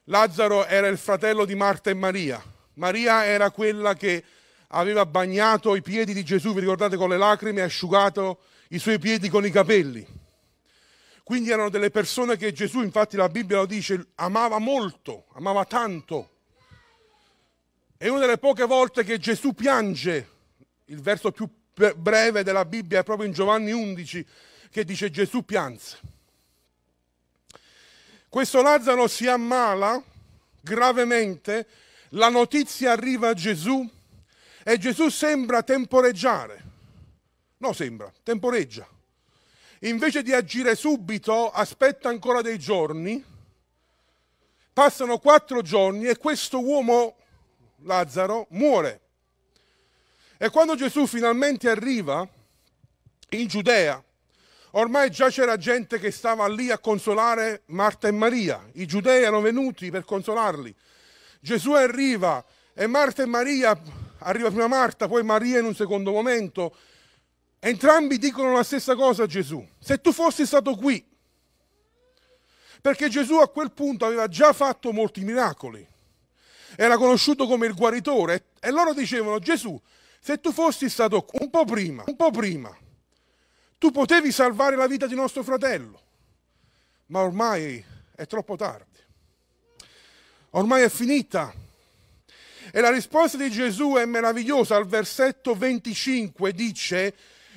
Lazzaro 0.05 0.65
era 0.67 0.88
il 0.88 0.98
fratello 0.98 1.43
di 1.43 1.53
Marta 1.53 1.89
e 1.89 1.93
Maria. 1.93 2.41
Maria 2.75 3.25
era 3.25 3.51
quella 3.51 3.93
che 3.93 4.24
aveva 4.67 5.05
bagnato 5.05 5.75
i 5.75 5.81
piedi 5.81 6.13
di 6.13 6.24
Gesù, 6.24 6.53
vi 6.53 6.62
ricordate, 6.62 6.95
con 6.95 7.10
le 7.10 7.17
lacrime 7.17 7.60
e 7.60 7.63
asciugato 7.63 8.43
i 8.69 8.79
suoi 8.79 9.00
piedi 9.00 9.27
con 9.27 9.45
i 9.45 9.51
capelli. 9.51 10.07
Quindi 11.25 11.51
erano 11.51 11.67
delle 11.67 11.91
persone 11.91 12.38
che 12.38 12.53
Gesù, 12.53 12.83
infatti 12.83 13.17
la 13.17 13.27
Bibbia 13.27 13.57
lo 13.57 13.65
dice, 13.65 14.12
amava 14.15 14.60
molto, 14.60 15.25
amava 15.33 15.65
tanto. 15.65 16.30
È 18.01 18.08
una 18.08 18.22
delle 18.22 18.39
poche 18.39 18.65
volte 18.65 19.03
che 19.03 19.20
Gesù 19.20 19.53
piange. 19.53 20.29
Il 20.86 21.00
verso 21.03 21.31
più 21.31 21.48
breve 21.96 22.41
della 22.41 22.65
Bibbia 22.65 23.01
è 23.01 23.03
proprio 23.03 23.27
in 23.27 23.31
Giovanni 23.31 23.72
11 23.72 24.25
che 24.72 24.84
dice 24.84 25.12
Gesù 25.12 25.46
pianse. 25.46 26.00
Questo 28.27 28.63
Lazzaro 28.63 29.08
si 29.08 29.27
ammala 29.27 30.01
gravemente, 30.60 31.67
la 32.10 32.29
notizia 32.29 32.91
arriva 32.91 33.29
a 33.29 33.34
Gesù 33.36 33.88
e 34.63 34.77
Gesù 34.79 35.10
sembra 35.10 35.62
temporeggiare. 35.62 36.63
No, 37.58 37.72
sembra, 37.72 38.12
temporeggia 38.24 38.88
invece 39.81 40.24
di 40.24 40.34
agire 40.34 40.74
subito, 40.74 41.51
aspetta 41.51 42.10
ancora 42.10 42.41
dei 42.41 42.58
giorni, 42.58 43.24
passano 44.74 45.20
quattro 45.20 45.62
giorni 45.62 46.08
e 46.08 46.17
questo 46.17 46.63
uomo, 46.63 47.17
Lazzaro, 47.83 48.47
muore. 48.51 49.01
E 50.38 50.50
quando 50.50 50.75
Gesù 50.75 51.05
finalmente 51.05 51.69
arriva 51.69 52.27
in 53.29 53.47
Giudea, 53.47 54.03
ormai 54.71 55.11
già 55.11 55.29
c'era 55.29 55.57
gente 55.57 56.00
che 56.00 56.11
stava 56.11 56.47
lì 56.47 56.71
a 56.71 56.79
consolare 56.79 57.63
Marta 57.67 58.07
e 58.07 58.11
Maria, 58.11 58.67
i 58.73 58.85
giudei 58.85 59.21
erano 59.21 59.41
venuti 59.41 59.91
per 59.91 60.03
consolarli. 60.03 60.73
Gesù 61.39 61.73
arriva 61.73 62.43
e 62.73 62.88
Marta 62.88 63.23
e 63.23 63.25
Maria, 63.25 63.79
arriva 64.19 64.50
prima 64.50 64.67
Marta, 64.67 65.07
poi 65.07 65.23
Maria 65.23 65.59
in 65.59 65.65
un 65.65 65.75
secondo 65.75 66.11
momento, 66.11 66.75
Entrambi 67.63 68.17
dicono 68.17 68.53
la 68.53 68.63
stessa 68.63 68.95
cosa 68.95 69.23
a 69.23 69.27
Gesù. 69.27 69.63
Se 69.77 70.01
tu 70.01 70.11
fossi 70.11 70.47
stato 70.47 70.75
qui, 70.75 71.05
perché 72.81 73.07
Gesù 73.07 73.35
a 73.35 73.47
quel 73.47 73.71
punto 73.71 74.03
aveva 74.03 74.27
già 74.27 74.51
fatto 74.51 74.91
molti 74.91 75.21
miracoli, 75.21 75.88
era 76.75 76.97
conosciuto 76.97 77.47
come 77.47 77.67
il 77.67 77.73
guaritore, 77.73 78.45
e 78.59 78.71
loro 78.71 78.93
dicevano 78.93 79.39
Gesù, 79.39 79.79
se 80.19 80.39
tu 80.39 80.51
fossi 80.51 80.89
stato 80.89 81.25
un 81.39 81.49
po' 81.49 81.65
prima, 81.65 82.03
un 82.05 82.15
po' 82.15 82.31
prima, 82.31 82.75
tu 83.77 83.91
potevi 83.91 84.31
salvare 84.31 84.75
la 84.75 84.87
vita 84.87 85.07
di 85.07 85.15
nostro 85.15 85.43
fratello, 85.43 86.01
ma 87.07 87.21
ormai 87.21 87.83
è 88.15 88.27
troppo 88.27 88.55
tardi, 88.55 88.99
ormai 90.51 90.83
è 90.83 90.89
finita. 90.89 91.53
E 92.73 92.79
la 92.79 92.91
risposta 92.91 93.37
di 93.37 93.49
Gesù 93.49 93.95
è 93.95 94.05
meravigliosa, 94.05 94.75
al 94.75 94.85
versetto 94.85 95.55
25 95.55 96.53
dice, 96.53 97.15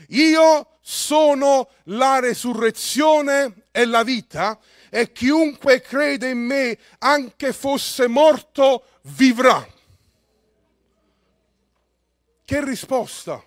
io 0.09 0.78
sono 0.80 1.68
la 1.85 2.18
resurrezione 2.18 3.66
e 3.71 3.85
la 3.85 4.02
vita 4.02 4.59
e 4.95 5.11
chiunque 5.11 5.81
crede 5.81 6.29
in 6.29 6.39
me, 6.39 6.79
anche 6.99 7.53
fosse 7.53 8.07
morto, 8.07 8.85
vivrà. 9.07 9.67
Che 12.45 12.65
risposta? 12.65 13.43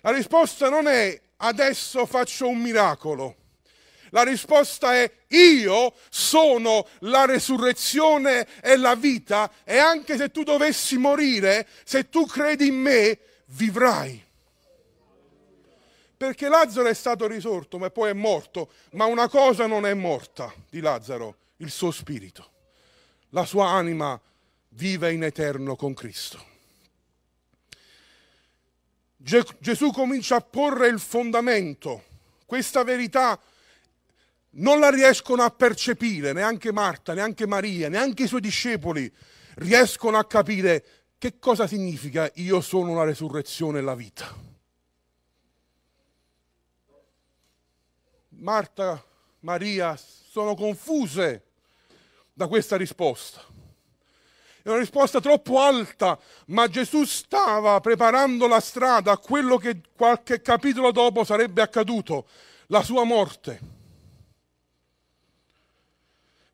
La 0.00 0.10
risposta 0.10 0.70
non 0.70 0.88
è 0.88 1.20
adesso 1.36 2.06
faccio 2.06 2.48
un 2.48 2.60
miracolo. 2.60 3.36
La 4.08 4.22
risposta 4.22 4.94
è 4.94 5.12
io 5.28 5.92
sono 6.08 6.86
la 7.00 7.26
resurrezione 7.26 8.48
e 8.62 8.78
la 8.78 8.94
vita 8.94 9.52
e 9.64 9.76
anche 9.76 10.16
se 10.16 10.30
tu 10.30 10.44
dovessi 10.44 10.96
morire, 10.96 11.68
se 11.84 12.08
tu 12.08 12.24
credi 12.24 12.68
in 12.68 12.76
me, 12.76 13.18
vivrai 13.48 14.27
perché 16.18 16.48
Lazzaro 16.48 16.88
è 16.88 16.94
stato 16.94 17.26
risorto, 17.26 17.78
ma 17.78 17.88
poi 17.88 18.10
è 18.10 18.12
morto, 18.12 18.72
ma 18.92 19.06
una 19.06 19.28
cosa 19.28 19.66
non 19.66 19.86
è 19.86 19.94
morta 19.94 20.52
di 20.68 20.80
Lazzaro, 20.80 21.36
il 21.58 21.70
suo 21.70 21.90
spirito. 21.90 22.50
La 23.30 23.46
sua 23.46 23.68
anima 23.68 24.20
vive 24.70 25.12
in 25.12 25.22
eterno 25.22 25.76
con 25.76 25.94
Cristo. 25.94 26.44
Gesù 29.16 29.90
comincia 29.92 30.36
a 30.36 30.40
porre 30.40 30.88
il 30.88 31.00
fondamento 31.00 32.04
questa 32.48 32.82
verità 32.82 33.38
non 34.52 34.80
la 34.80 34.88
riescono 34.88 35.42
a 35.42 35.50
percepire, 35.50 36.32
neanche 36.32 36.72
Marta, 36.72 37.12
neanche 37.12 37.46
Maria, 37.46 37.90
neanche 37.90 38.22
i 38.22 38.26
suoi 38.26 38.40
discepoli 38.40 39.12
riescono 39.56 40.16
a 40.16 40.24
capire 40.24 40.84
che 41.18 41.38
cosa 41.38 41.66
significa 41.66 42.30
io 42.36 42.62
sono 42.62 42.94
la 42.94 43.04
resurrezione 43.04 43.80
e 43.80 43.82
la 43.82 43.94
vita. 43.94 44.34
Marta, 48.40 49.04
Maria 49.40 49.96
sono 49.96 50.54
confuse 50.54 51.42
da 52.32 52.46
questa 52.46 52.76
risposta. 52.76 53.44
È 54.62 54.68
una 54.68 54.78
risposta 54.78 55.20
troppo 55.20 55.58
alta, 55.60 56.16
ma 56.46 56.68
Gesù 56.68 57.04
stava 57.04 57.80
preparando 57.80 58.46
la 58.46 58.60
strada 58.60 59.12
a 59.12 59.18
quello 59.18 59.56
che 59.56 59.80
qualche 59.96 60.40
capitolo 60.40 60.92
dopo 60.92 61.24
sarebbe 61.24 61.62
accaduto, 61.62 62.28
la 62.66 62.82
sua 62.84 63.02
morte. 63.02 63.60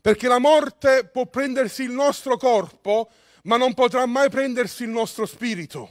Perché 0.00 0.26
la 0.26 0.38
morte 0.38 1.04
può 1.04 1.26
prendersi 1.26 1.82
il 1.82 1.90
nostro 1.90 2.38
corpo, 2.38 3.10
ma 3.42 3.58
non 3.58 3.74
potrà 3.74 4.06
mai 4.06 4.30
prendersi 4.30 4.84
il 4.84 4.90
nostro 4.90 5.26
spirito. 5.26 5.88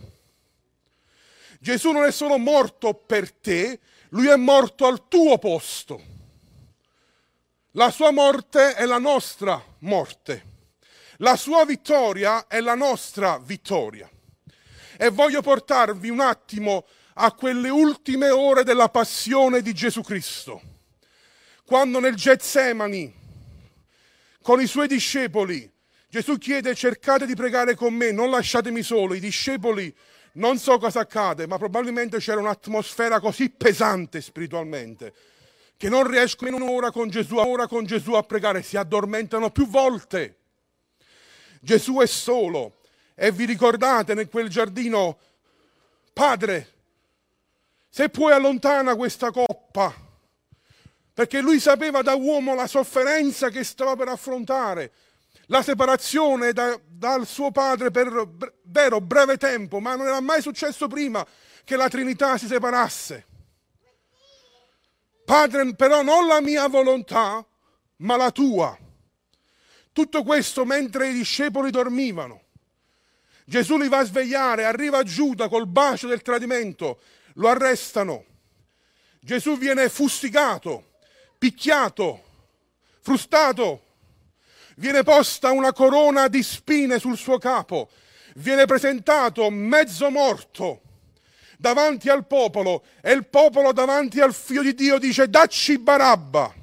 Gesù 1.60 1.92
non 1.92 2.06
è 2.06 2.12
solo 2.12 2.38
morto 2.40 2.94
per 2.96 3.32
te, 3.32 3.80
lui 4.14 4.28
è 4.28 4.36
morto 4.36 4.86
al 4.86 5.08
tuo 5.08 5.38
posto. 5.38 6.12
La 7.72 7.90
sua 7.90 8.12
morte 8.12 8.76
è 8.76 8.86
la 8.86 9.00
nostra 9.00 9.62
morte. 9.80 10.52
La 11.18 11.36
sua 11.36 11.66
vittoria 11.66 12.48
è 12.48 12.60
la 12.62 12.76
nostra 12.76 13.40
vittoria. 13.40 14.10
E 14.98 15.10
voglio 15.10 15.42
portarvi 15.42 16.10
un 16.10 16.20
attimo 16.20 16.86
a 17.16 17.32
quelle 17.34 17.70
ultime 17.70 18.30
ore 18.30 18.64
della 18.64 18.90
passione 18.90 19.62
di 19.62 19.74
Gesù 19.74 20.02
Cristo. 20.02 20.62
Quando 21.66 22.00
nel 22.00 22.16
Getsemani 22.16 23.22
con 24.44 24.62
i 24.62 24.68
suoi 24.68 24.88
discepoli. 24.88 25.72
Gesù 26.10 26.38
chiede 26.38 26.76
cercate 26.76 27.26
di 27.26 27.34
pregare 27.34 27.74
con 27.74 27.96
me, 27.96 28.12
non 28.12 28.30
lasciatemi 28.30 28.84
solo. 28.84 29.16
I 29.16 29.20
discepoli 29.20 29.92
non 30.34 30.58
so 30.58 30.78
cosa 30.78 31.02
accade, 31.02 31.48
ma 31.48 31.58
probabilmente 31.58 32.18
c'era 32.20 32.40
un'atmosfera 32.40 33.20
così 33.20 33.50
pesante 33.50 34.22
spiritualmente 34.22 35.14
che 35.84 35.90
non 35.90 36.10
riescono 36.10 36.56
in 36.56 36.62
un'ora 36.62 36.92
con 36.92 37.10
Gesù, 37.10 37.36
ora 37.36 37.68
con 37.68 37.86
Gesù 37.86 38.14
a 38.14 38.24
pregare, 38.24 38.62
si 38.62 38.78
addormentano 38.78 39.50
più 39.50 39.68
volte. 39.68 40.38
Gesù 41.60 41.98
è 41.98 42.06
solo. 42.06 42.78
E 43.16 43.32
vi 43.32 43.44
ricordate 43.44 44.14
in 44.14 44.30
quel 44.30 44.48
giardino, 44.48 45.18
Padre, 46.14 46.72
se 47.90 48.08
puoi 48.08 48.32
allontana 48.32 48.96
questa 48.96 49.30
coppa. 49.32 49.94
Perché 51.14 51.42
lui 51.42 51.60
sapeva 51.60 52.02
da 52.02 52.16
uomo 52.16 52.56
la 52.56 52.66
sofferenza 52.66 53.50
che 53.50 53.66
stava 53.66 53.98
per 53.98 54.08
affrontare, 54.08 54.92
la 55.48 55.62
separazione 55.62 56.54
da, 56.54 56.80
dal 56.86 57.28
suo 57.28 57.52
padre 57.52 57.92
per 57.92 58.12
vero 58.64 59.02
breve 59.02 59.38
tempo, 59.38 59.80
ma 59.80 59.96
non 59.96 60.08
era 60.08 60.22
mai 60.22 60.42
successo 60.42 60.88
prima 60.88 61.26
che 61.64 61.76
la 61.76 61.90
Trinità 61.90 62.38
si 62.38 62.48
separasse. 62.48 63.28
Padre, 65.26 65.74
però 65.76 66.02
non 66.02 66.28
la 66.28 66.42
mia 66.42 66.68
volontà, 66.68 67.46
ma 67.98 68.16
la 68.18 68.32
tua. 68.32 68.78
Tutto 69.92 70.24
questo 70.24 70.66
mentre 70.66 71.10
i 71.10 71.14
discepoli 71.14 71.72
dormivano. 71.72 72.42
Gesù 73.46 73.78
li 73.78 73.88
va 73.88 74.00
a 74.00 74.06
svegliare, 74.06 74.66
arriva 74.66 75.04
Giuda 75.04 75.48
col 75.48 75.68
bacio 75.68 76.08
del 76.08 76.22
tradimento, 76.22 77.00
lo 77.36 77.50
arrestano. 77.50 78.26
Gesù 79.20 79.58
viene 79.58 79.88
fustigato 79.90 80.92
picchiato, 81.44 82.24
frustato, 83.02 83.83
viene 84.78 85.04
posta 85.04 85.52
una 85.52 85.74
corona 85.74 86.28
di 86.28 86.44
spine 86.44 87.00
sul 87.00 87.18
suo 87.18 87.38
capo, 87.38 87.90
viene 88.36 88.66
presentato 88.66 89.50
mezzo 89.50 90.10
morto 90.10 90.82
davanti 91.58 92.10
al 92.10 92.26
popolo 92.26 92.84
e 93.02 93.12
il 93.14 93.28
popolo 93.28 93.72
davanti 93.72 94.20
al 94.20 94.34
figlio 94.34 94.64
di 94.64 94.74
Dio 94.74 94.98
dice 94.98 95.30
dacci 95.30 95.78
Barabba, 95.78 96.54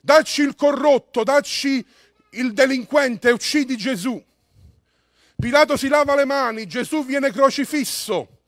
dacci 0.00 0.42
il 0.42 0.54
corrotto, 0.54 1.22
dacci 1.22 1.84
il 2.30 2.52
delinquente, 2.52 3.30
uccidi 3.30 3.76
Gesù. 3.76 4.22
Pilato 5.36 5.76
si 5.76 5.88
lava 5.88 6.14
le 6.14 6.24
mani, 6.24 6.66
Gesù 6.66 7.04
viene 7.04 7.32
crocifisso, 7.32 8.42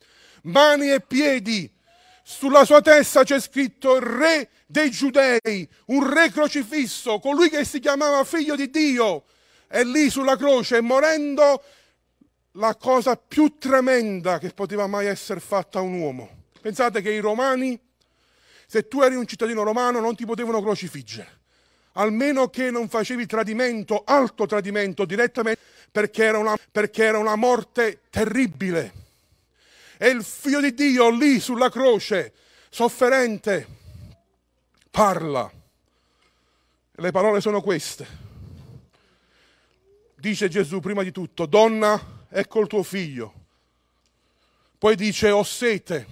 mani 0.44 0.90
e 0.90 1.00
piedi, 1.00 1.70
sulla 2.22 2.64
sua 2.64 2.80
testa 2.80 3.24
c'è 3.24 3.38
scritto 3.38 3.98
re 3.98 4.48
dei 4.74 4.90
giudei, 4.90 5.68
un 5.86 6.12
re 6.12 6.32
crocifisso, 6.32 7.20
colui 7.20 7.48
che 7.48 7.64
si 7.64 7.78
chiamava 7.78 8.24
figlio 8.24 8.56
di 8.56 8.70
Dio, 8.70 9.22
è 9.68 9.84
lì 9.84 10.10
sulla 10.10 10.36
croce 10.36 10.80
morendo 10.80 11.62
la 12.54 12.74
cosa 12.74 13.16
più 13.16 13.54
tremenda 13.56 14.40
che 14.40 14.50
poteva 14.50 14.88
mai 14.88 15.06
essere 15.06 15.38
fatta 15.38 15.78
a 15.78 15.82
un 15.82 16.00
uomo. 16.00 16.46
Pensate 16.60 17.02
che 17.02 17.12
i 17.12 17.20
romani, 17.20 17.78
se 18.66 18.88
tu 18.88 19.00
eri 19.02 19.14
un 19.14 19.28
cittadino 19.28 19.62
romano, 19.62 20.00
non 20.00 20.16
ti 20.16 20.26
potevano 20.26 20.60
crocifiggere, 20.60 21.42
almeno 21.92 22.48
che 22.48 22.72
non 22.72 22.88
facevi 22.88 23.26
tradimento, 23.26 24.02
alto 24.04 24.44
tradimento 24.44 25.04
direttamente, 25.04 25.60
perché 25.92 26.24
era 26.24 26.38
una, 26.38 26.56
perché 26.72 27.04
era 27.04 27.18
una 27.18 27.36
morte 27.36 28.00
terribile. 28.10 28.92
E 29.98 30.08
il 30.08 30.24
figlio 30.24 30.60
di 30.60 30.74
Dio 30.74 31.10
lì 31.10 31.38
sulla 31.38 31.70
croce, 31.70 32.32
sofferente, 32.70 33.82
parla. 34.94 35.50
Le 36.92 37.10
parole 37.10 37.40
sono 37.40 37.60
queste. 37.60 38.06
Dice 40.14 40.48
Gesù 40.48 40.78
prima 40.78 41.02
di 41.02 41.10
tutto, 41.10 41.46
donna, 41.46 42.26
ecco 42.28 42.60
il 42.60 42.68
tuo 42.68 42.84
figlio. 42.84 43.32
Poi 44.78 44.94
dice, 44.94 45.30
ho 45.32 45.42
sete. 45.42 46.06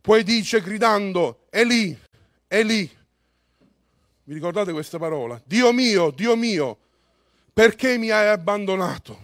Poi 0.00 0.24
dice 0.24 0.60
gridando, 0.60 1.46
è 1.48 1.62
lì, 1.62 1.96
è 2.48 2.64
lì. 2.64 2.90
Vi 4.24 4.34
ricordate 4.34 4.72
questa 4.72 4.98
parola? 4.98 5.40
Dio 5.44 5.72
mio, 5.72 6.10
Dio 6.10 6.34
mio, 6.34 6.76
perché 7.52 7.96
mi 7.96 8.10
hai 8.10 8.26
abbandonato? 8.26 9.22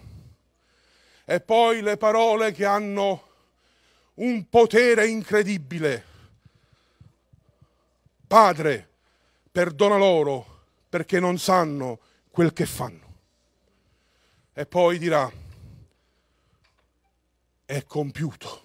E 1.25 1.41
poi 1.41 1.81
le 1.81 1.97
parole 1.97 2.53
che 2.53 2.63
hanno 2.63 3.27
un 4.15 4.47
potere 4.47 5.07
incredibile. 5.07 6.11
Padre, 8.33 8.89
perdona 9.51 9.95
loro 9.95 10.63
perché 10.89 11.19
non 11.19 11.37
sanno 11.37 11.99
quel 12.31 12.51
che 12.51 12.65
fanno. 12.65 13.17
E 14.53 14.65
poi 14.65 14.97
dirà, 14.97 15.31
è 17.63 17.83
compiuto, 17.83 18.63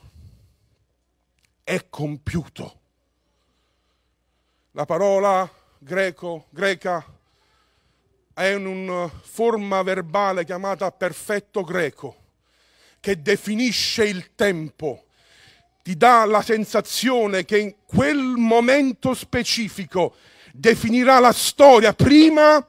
è 1.65 1.87
compiuto. 1.91 2.81
La 4.71 4.87
parola 4.87 5.47
greco, 5.77 6.47
greca 6.49 7.05
è 8.33 8.55
una 8.55 9.07
forma 9.07 9.83
verbale 9.83 10.47
chiamata 10.47 10.91
perfetto 10.93 11.63
greco, 11.63 12.17
che 13.01 13.21
definisce 13.21 14.05
il 14.07 14.35
tempo 14.35 15.08
ti 15.89 15.97
dà 15.97 16.27
la 16.27 16.43
sensazione 16.43 17.47
che 17.47 17.59
in 17.59 17.75
quel 17.87 18.19
momento 18.19 19.15
specifico 19.15 20.17
definirà 20.53 21.19
la 21.19 21.33
storia 21.33 21.95
prima 21.95 22.63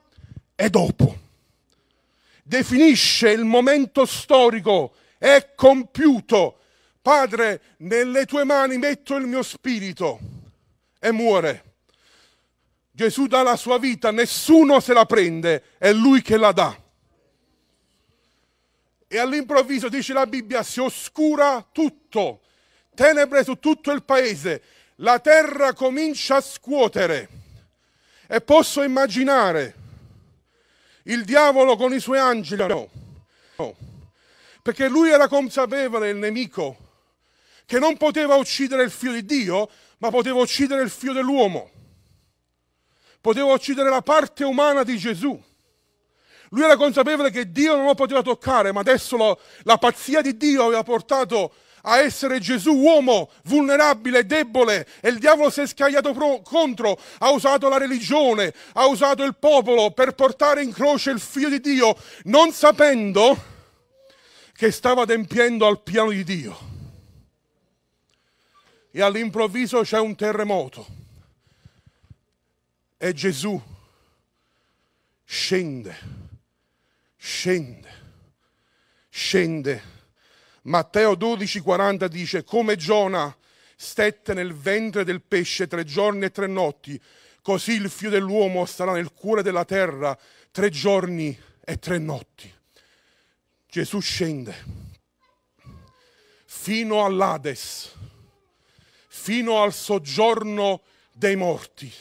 e 0.56 0.70
dopo. 0.70 1.18
Definisce 2.42 3.30
il 3.32 3.44
momento 3.44 4.06
storico, 4.06 4.94
è 5.18 5.50
compiuto. 5.54 6.60
Padre, 7.02 7.76
nelle 7.80 8.26
tue 8.26 8.46
mani 8.46 8.78
metto 8.78 9.18
il 9.18 9.26
mio 9.26 9.44
spirito 9.44 10.20
e 10.98 11.12
muore. 11.12 11.74
Gesù 12.90 13.28
dà 13.28 13.44
la 13.44 13.58
sua 13.58 13.80
vita, 13.80 14.12
nessuno 14.12 14.80
se 14.80 14.94
la 14.94 15.06
prende, 15.06 15.64
è 15.78 15.92
lui 15.92 16.22
che 16.22 16.38
la 16.38 16.54
dà. 16.54 16.82
E 19.10 19.18
all'improvviso 19.18 19.90
dice 19.90 20.14
la 20.14 20.26
Bibbia, 20.26 20.64
si 20.64 20.80
oscura 20.80 21.68
tutto 21.70 22.44
tenebre 22.96 23.44
su 23.44 23.56
tutto 23.60 23.92
il 23.92 24.04
paese, 24.04 24.62
la 24.96 25.20
terra 25.20 25.74
comincia 25.74 26.38
a 26.38 26.42
scuotere. 26.42 27.30
E 28.28 28.42
posso 28.42 28.84
immaginare 28.84 29.76
il 31.04 31.24
diavolo 31.26 31.76
con 31.76 31.94
i 31.94 32.00
suoi 32.00 32.20
angeli, 32.20 32.68
no, 32.68 32.90
no, 33.56 33.76
perché 34.62 34.88
lui 34.88 35.10
era 35.10 35.28
consapevole, 35.28 36.10
il 36.10 36.18
nemico, 36.18 36.78
che 37.66 37.80
non 37.80 37.98
poteva 37.98 38.36
uccidere 38.36 38.84
il 38.84 38.92
figlio 38.92 39.14
di 39.14 39.26
Dio, 39.26 39.70
ma 40.00 40.10
poteva 40.10 40.40
uccidere 40.40 40.84
il 40.84 40.90
figlio 40.90 41.14
dell'uomo, 41.14 41.72
poteva 43.22 43.52
uccidere 43.54 43.90
la 43.90 44.02
parte 44.02 44.44
umana 44.44 44.84
di 44.84 44.98
Gesù. 44.98 45.42
Lui 46.52 46.64
era 46.64 46.78
consapevole 46.78 47.32
che 47.32 47.52
Dio 47.52 47.76
non 47.76 47.86
lo 47.86 47.96
poteva 47.96 48.22
toccare, 48.22 48.72
ma 48.72 48.80
adesso 48.80 49.18
lo, 49.18 49.40
la 49.64 49.78
pazzia 49.78 50.22
di 50.22 50.36
Dio 50.36 50.66
aveva 50.66 50.84
portato 50.84 51.54
a 51.84 52.00
essere 52.00 52.40
Gesù 52.40 52.74
uomo, 52.74 53.30
vulnerabile, 53.44 54.26
debole, 54.26 54.88
e 55.02 55.10
il 55.10 55.20
diavolo 55.20 55.50
si 55.50 55.62
è 55.62 55.68
scagliato 55.68 56.14
pro- 56.14 56.42
contro, 56.42 57.00
ha 57.20 57.32
usato 57.32 57.70
la 57.70 57.78
religione, 57.78 58.54
ha 58.74 58.86
usato 58.88 59.24
il 59.24 59.36
popolo 59.38 59.92
per 59.92 60.14
portare 60.14 60.64
in 60.64 60.72
croce 60.72 61.12
il 61.12 61.20
figlio 61.20 61.50
di 61.50 61.60
Dio, 61.60 61.96
non 62.24 62.52
sapendo 62.52 63.58
che 64.54 64.72
stava 64.72 65.04
adempiendo 65.04 65.66
al 65.66 65.82
piano 65.82 66.10
di 66.10 66.24
Dio. 66.24 66.68
E 68.92 69.02
all'improvviso 69.02 69.82
c'è 69.82 70.00
un 70.00 70.16
terremoto 70.16 70.86
e 72.98 73.14
Gesù 73.14 73.62
scende, 75.24 75.98
scende, 77.16 77.90
scende 79.08 79.99
Matteo 80.64 81.14
12,40 81.14 82.06
dice, 82.08 82.44
come 82.44 82.76
Giona 82.76 83.36
stette 83.76 84.34
nel 84.34 84.54
ventre 84.54 85.04
del 85.04 85.22
pesce 85.22 85.68
tre 85.68 85.84
giorni 85.84 86.26
e 86.26 86.32
tre 86.32 86.48
notti, 86.48 87.00
così 87.42 87.74
il 87.74 87.90
figlio 87.90 88.12
dell'uomo 88.12 88.66
starà 88.66 88.92
nel 88.92 89.14
cuore 89.14 89.42
della 89.42 89.66
terra 89.66 90.18
tre 90.52 90.70
giorni 90.70 91.38
e 91.64 91.78
tre 91.80 91.98
notti. 91.98 92.54
Gesù 93.68 94.00
scende 94.00 94.88
fino 96.46 97.06
all'Ades, 97.06 97.94
fino 99.08 99.62
al 99.62 99.72
soggiorno 99.72 100.82
dei 101.12 101.36
morti 101.36 101.94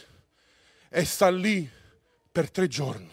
e 0.89 1.05
sta 1.05 1.31
lì 1.31 1.69
per 2.33 2.51
tre 2.51 2.67
giorni. 2.67 3.13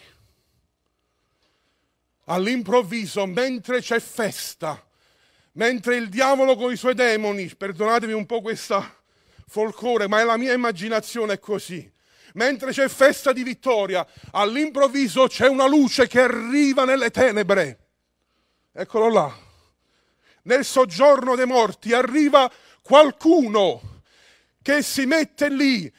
All'improvviso, 2.26 3.26
mentre 3.26 3.82
c'è 3.82 4.00
festa, 4.00 4.85
mentre 5.56 5.96
il 5.96 6.10
diavolo 6.10 6.56
con 6.56 6.72
i 6.72 6.78
suoi 6.78 6.94
demoni, 6.94 7.54
perdonatemi 7.54 8.14
un 8.14 8.26
po' 8.26 8.42
questa 8.42 9.04
folklore, 9.48 10.08
ma 10.08 10.20
è 10.20 10.24
la 10.24 10.38
mia 10.38 10.54
immaginazione 10.54 11.34
è 11.34 11.40
così. 11.40 11.92
Mentre 12.34 12.72
c'è 12.72 12.88
festa 12.90 13.32
di 13.32 13.44
vittoria, 13.44 14.06
all'improvviso 14.32 15.28
c'è 15.28 15.48
una 15.48 15.68
luce 15.68 16.08
che 16.08 16.22
arriva 16.22 16.84
nelle 16.84 17.10
tenebre. 17.10 17.80
Eccolo 18.74 19.10
là. 19.10 19.34
Nel 20.44 20.66
soggiorno 20.66 21.36
dei 21.36 21.46
morti 21.46 21.94
arriva 21.94 22.52
qualcuno 22.82 24.02
che 24.62 24.82
si 24.82 25.06
mette 25.06 25.50
lì 25.50 25.92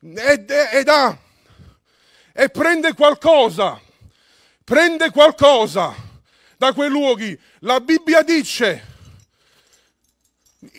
ed, 0.00 0.50
ed 0.50 0.88
ha 0.88 1.16
e 2.32 2.48
prende 2.48 2.94
qualcosa, 2.94 3.78
prende 4.64 5.10
qualcosa 5.10 6.08
da 6.60 6.74
quei 6.74 6.90
luoghi. 6.90 7.40
La 7.60 7.80
Bibbia 7.80 8.20
dice, 8.20 8.84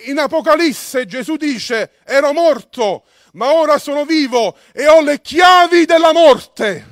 in 0.05 0.19
Apocalisse 0.19 1.07
Gesù 1.07 1.37
dice, 1.37 1.93
ero 2.03 2.33
morto, 2.33 3.05
ma 3.33 3.51
ora 3.53 3.79
sono 3.79 4.05
vivo 4.05 4.55
e 4.73 4.87
ho 4.87 5.01
le 5.01 5.21
chiavi 5.21 5.85
della 5.85 6.13
morte. 6.13 6.87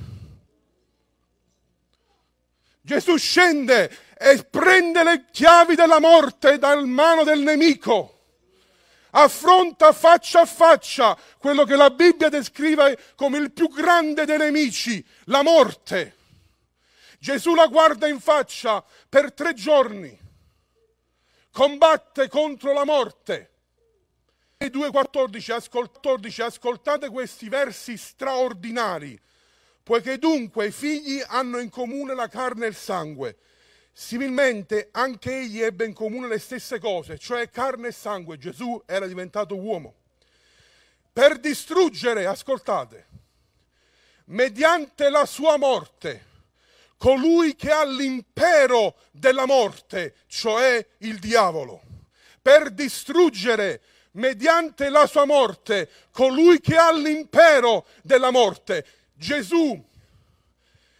Gesù 2.82 3.15
scende 3.17 3.95
e 4.17 4.43
prende 4.49 5.04
le 5.04 5.25
chiavi 5.32 5.75
della 5.75 5.99
morte 5.99 6.58
dal 6.58 6.88
mano 6.88 7.23
del 7.23 7.41
nemico. 7.41 8.15
Affronta 9.12 9.93
faccia 9.93 10.41
a 10.41 10.45
faccia 10.47 11.15
quello 11.38 11.63
che 11.63 11.75
la 11.75 11.91
Bibbia 11.91 12.30
descrive 12.30 12.97
come 13.15 13.38
il 13.38 13.52
più 13.52 13.69
grande 13.69 14.25
dei 14.25 14.39
nemici, 14.39 15.06
la 15.25 15.43
morte. 15.43 16.15
Gesù 17.19 17.53
la 17.53 17.67
guarda 17.67 18.08
in 18.08 18.21
faccia 18.21 18.84
per 19.10 19.34
tre 19.34 19.53
giorni, 19.53 20.17
combatte 21.51 22.29
contro 22.29 22.71
la 22.71 22.86
morte. 22.86 23.51
E 24.58 24.67
2.14, 24.67 25.51
ascolt- 25.51 26.39
ascoltate 26.41 27.10
questi 27.10 27.49
versi 27.49 27.97
straordinari, 27.97 29.19
poiché 29.84 30.17
dunque 30.17 30.67
i 30.67 30.71
figli 30.71 31.21
hanno 31.27 31.60
in 31.60 31.69
comune 31.69 32.13
la 32.13 32.27
carne 32.27 32.65
e 32.65 32.69
il 32.69 32.75
sangue. 32.75 33.38
Similmente 33.91 34.89
anche 34.91 35.39
egli 35.39 35.62
ebbe 35.62 35.86
in 35.86 35.93
comune 35.93 36.27
le 36.27 36.39
stesse 36.39 36.79
cose, 36.79 37.17
cioè 37.17 37.49
carne 37.49 37.89
e 37.89 37.91
sangue. 37.91 38.38
Gesù 38.38 38.82
era 38.86 39.08
diventato 39.08 39.55
uomo. 39.58 39.95
Per 41.12 41.38
distruggere, 41.38 42.25
ascoltate, 42.25 43.08
mediante 44.25 45.10
la 45.10 45.25
sua 45.25 45.58
morte, 45.58 46.27
colui 47.00 47.56
che 47.56 47.72
ha 47.72 47.86
l'impero 47.86 48.98
della 49.12 49.46
morte, 49.46 50.16
cioè 50.28 50.86
il 50.98 51.18
diavolo, 51.18 51.82
per 52.42 52.72
distruggere 52.72 53.82
mediante 54.12 54.90
la 54.90 55.08
sua 55.08 55.24
morte 55.24 55.90
colui 56.12 56.60
che 56.60 56.76
ha 56.76 56.92
l'impero 56.92 57.86
della 58.04 58.32
morte. 58.32 58.86
Gesù, 59.14 59.82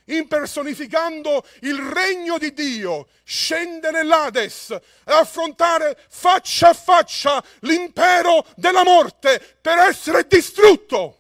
impersonificando 0.06 1.46
il 1.64 1.78
regno 1.78 2.38
di 2.38 2.54
Dio, 2.54 3.10
scende 3.26 3.92
nell'Ades 3.92 4.72
a 4.72 5.20
affrontare 5.20 5.98
faccia 6.08 6.70
a 6.70 6.74
faccia 6.74 7.44
l'impero 7.60 8.46
della 8.56 8.86
morte 8.86 9.58
per 9.60 9.78
essere 9.80 10.26
distrutto. 10.28 11.18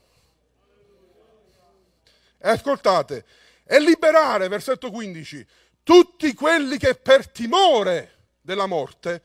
E 2.37 2.47
ascoltate, 2.49 3.25
e 3.71 3.79
liberare, 3.79 4.47
versetto 4.47 4.89
15, 4.89 5.45
tutti 5.83 6.33
quelli 6.33 6.79
che 6.79 6.95
per 6.95 7.29
timore 7.29 8.31
della 8.41 8.65
morte 8.65 9.21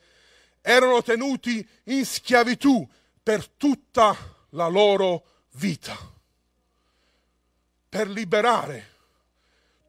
erano 0.61 1.01
tenuti 1.01 1.67
in 1.85 2.05
schiavitù 2.05 2.87
per 3.23 3.47
tutta 3.47 4.15
la 4.49 4.67
loro 4.67 5.25
vita. 5.53 5.97
Per 7.89 8.07
liberare 8.07 8.91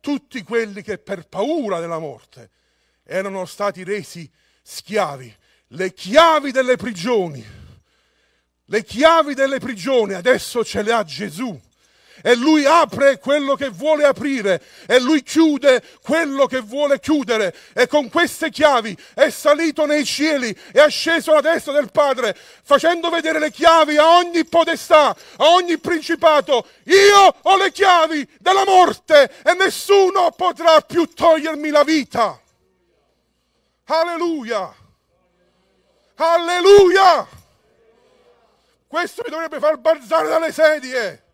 tutti 0.01 0.43
quelli 0.43 0.81
che 0.81 0.97
per 0.97 1.29
paura 1.29 1.79
della 1.79 1.99
morte 1.99 2.51
erano 3.03 3.45
stati 3.45 3.85
resi 3.85 4.31
schiavi. 4.63 5.37
Le 5.69 5.93
chiavi 5.93 6.51
delle 6.51 6.77
prigioni, 6.77 7.45
le 8.65 8.85
chiavi 8.85 9.35
delle 9.35 9.59
prigioni 9.59 10.15
adesso 10.15 10.65
ce 10.65 10.81
le 10.81 10.93
ha 10.93 11.05
Gesù 11.05 11.61
e 12.23 12.35
lui 12.35 12.65
apre 12.65 13.19
quello 13.19 13.55
che 13.55 13.69
vuole 13.69 14.05
aprire 14.05 14.63
e 14.87 15.01
lui 15.01 15.23
chiude 15.23 15.83
quello 16.03 16.47
che 16.47 16.61
vuole 16.61 17.01
chiudere 17.01 17.55
e 17.73 17.87
con 17.87 18.09
queste 18.09 18.51
chiavi 18.51 18.97
è 19.15 19.31
salito 19.31 19.87
nei 19.87 20.05
cieli 20.05 20.57
e 20.73 20.85
è 20.85 20.91
sceso 20.91 21.33
alla 21.33 21.41
destra 21.41 21.73
del 21.73 21.91
Padre 21.91 22.37
facendo 22.63 23.11
vedere 23.11 23.39
le 23.39 23.51
chiavi 23.51 23.97
a 23.97 24.17
ogni 24.17 24.45
podestà, 24.45 25.09
a 25.09 25.51
ogni 25.51 25.79
principato. 25.79 26.67
Io 26.85 27.35
ho 27.43 27.57
le 27.57 27.73
chiavi 27.73 28.29
della 28.39 28.65
morte 28.65 29.31
e 29.45 29.55
nessuno 29.55 30.31
potrà 30.33 30.81
più 30.81 31.07
togliermi 31.13 31.71
la 31.71 31.85
vita. 31.85 32.41
Alleluia! 33.87 34.75
Alleluia! 36.17 37.27
Questo 38.89 39.23
mi 39.25 39.31
dovrebbe 39.31 39.59
far 39.59 39.77
balzare 39.77 40.29
dalle 40.29 40.53
sedie 40.53 41.26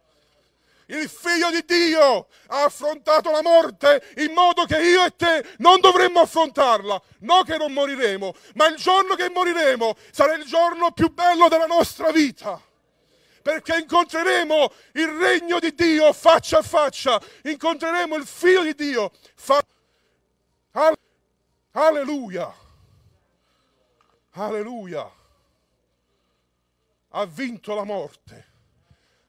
il 0.92 1.09
figlio 1.09 1.50
di 1.50 1.64
Dio 1.64 2.28
ha 2.48 2.64
affrontato 2.64 3.31
la 3.31 3.42
morte 3.42 4.12
in 4.18 4.33
modo 4.33 4.64
che 4.64 4.81
io 4.81 5.05
e 5.05 5.16
te 5.16 5.55
non 5.59 5.81
dovremmo 5.81 6.20
affrontarla. 6.20 7.00
No 7.20 7.42
che 7.42 7.57
non 7.57 7.72
moriremo, 7.72 8.35
ma 8.55 8.66
il 8.66 8.76
giorno 8.76 9.14
che 9.14 9.31
moriremo 9.31 9.96
sarà 10.11 10.35
il 10.35 10.44
giorno 10.44 10.92
più 10.92 11.12
bello 11.12 11.48
della 11.48 11.66
nostra 11.66 12.11
vita. 12.11 12.61
Perché 13.42 13.78
incontreremo 13.78 14.72
il 14.92 15.09
regno 15.09 15.59
di 15.59 15.74
Dio 15.74 16.12
faccia 16.12 16.59
a 16.59 16.62
faccia, 16.62 17.20
incontreremo 17.42 18.14
il 18.16 18.26
figlio 18.26 18.62
di 18.62 18.74
Dio. 18.74 19.11
Fa... 19.35 19.64
Alleluia. 21.72 22.55
Alleluia. 24.33 25.11
Ha 27.14 27.24
vinto 27.26 27.74
la 27.74 27.85
morte 27.85 28.51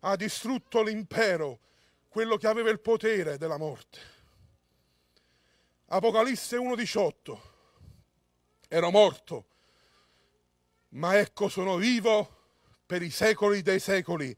ha 0.06 0.16
distrutto 0.16 0.82
l'impero, 0.82 1.60
quello 2.10 2.38
che 2.38 2.48
aveva 2.48 2.70
il 2.70 2.80
potere 2.80 3.38
della 3.38 3.58
morte. 3.58 4.00
Apocalisse 5.88 6.58
1:18. 6.58 7.52
Ero 8.68 8.92
morto, 8.92 9.46
ma 10.90 11.18
ecco 11.18 11.48
sono 11.48 11.78
vivo 11.78 12.42
per 12.86 13.02
i 13.02 13.12
secoli 13.12 13.62
dei 13.62 13.80
secoli 13.80 14.36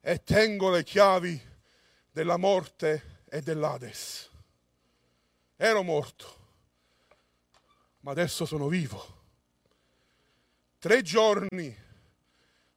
e 0.00 0.22
tengo 0.22 0.70
le 0.70 0.82
chiavi 0.82 1.40
della 2.10 2.36
morte 2.36 3.22
e 3.28 3.40
dell'Ades. 3.40 4.30
Ero 5.56 5.82
morto, 5.82 6.46
ma 8.00 8.10
adesso 8.10 8.46
sono 8.46 8.66
vivo. 8.66 9.20
Tre 10.78 11.02
giorni, 11.02 11.76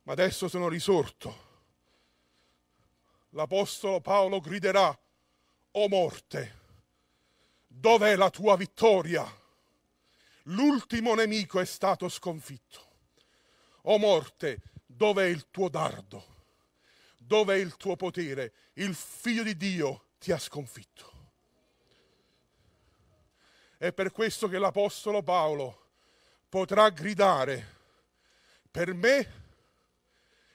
ma 0.04 0.12
adesso 0.12 0.48
sono 0.48 0.68
risorto 0.68 1.45
l'Apostolo 3.36 4.00
Paolo 4.00 4.40
griderà, 4.40 4.98
o 5.72 5.88
morte, 5.90 6.60
dov'è 7.68 8.16
la 8.16 8.30
tua 8.30 8.56
vittoria? 8.56 9.44
l'ultimo 10.50 11.16
nemico 11.16 11.60
è 11.60 11.66
stato 11.66 12.10
sconfitto. 12.10 12.84
O 13.84 13.98
morte, 13.98 14.62
dove 14.86 15.26
è 15.26 15.28
il 15.28 15.48
tuo 15.50 15.70
dardo? 15.70 16.34
Dove 17.18 17.56
è 17.56 17.58
il 17.58 17.76
tuo 17.78 17.96
potere? 17.96 18.54
Il 18.74 18.94
figlio 18.94 19.44
di 19.44 19.56
Dio 19.56 20.10
ti 20.20 20.32
ha 20.32 20.38
sconfitto. 20.38 21.14
È 23.78 23.92
per 23.92 24.12
questo 24.12 24.48
che 24.48 24.58
l'Apostolo 24.58 25.22
Paolo 25.22 25.90
potrà 26.48 26.90
gridare, 26.90 27.74
per 28.72 28.94
me 28.94 29.44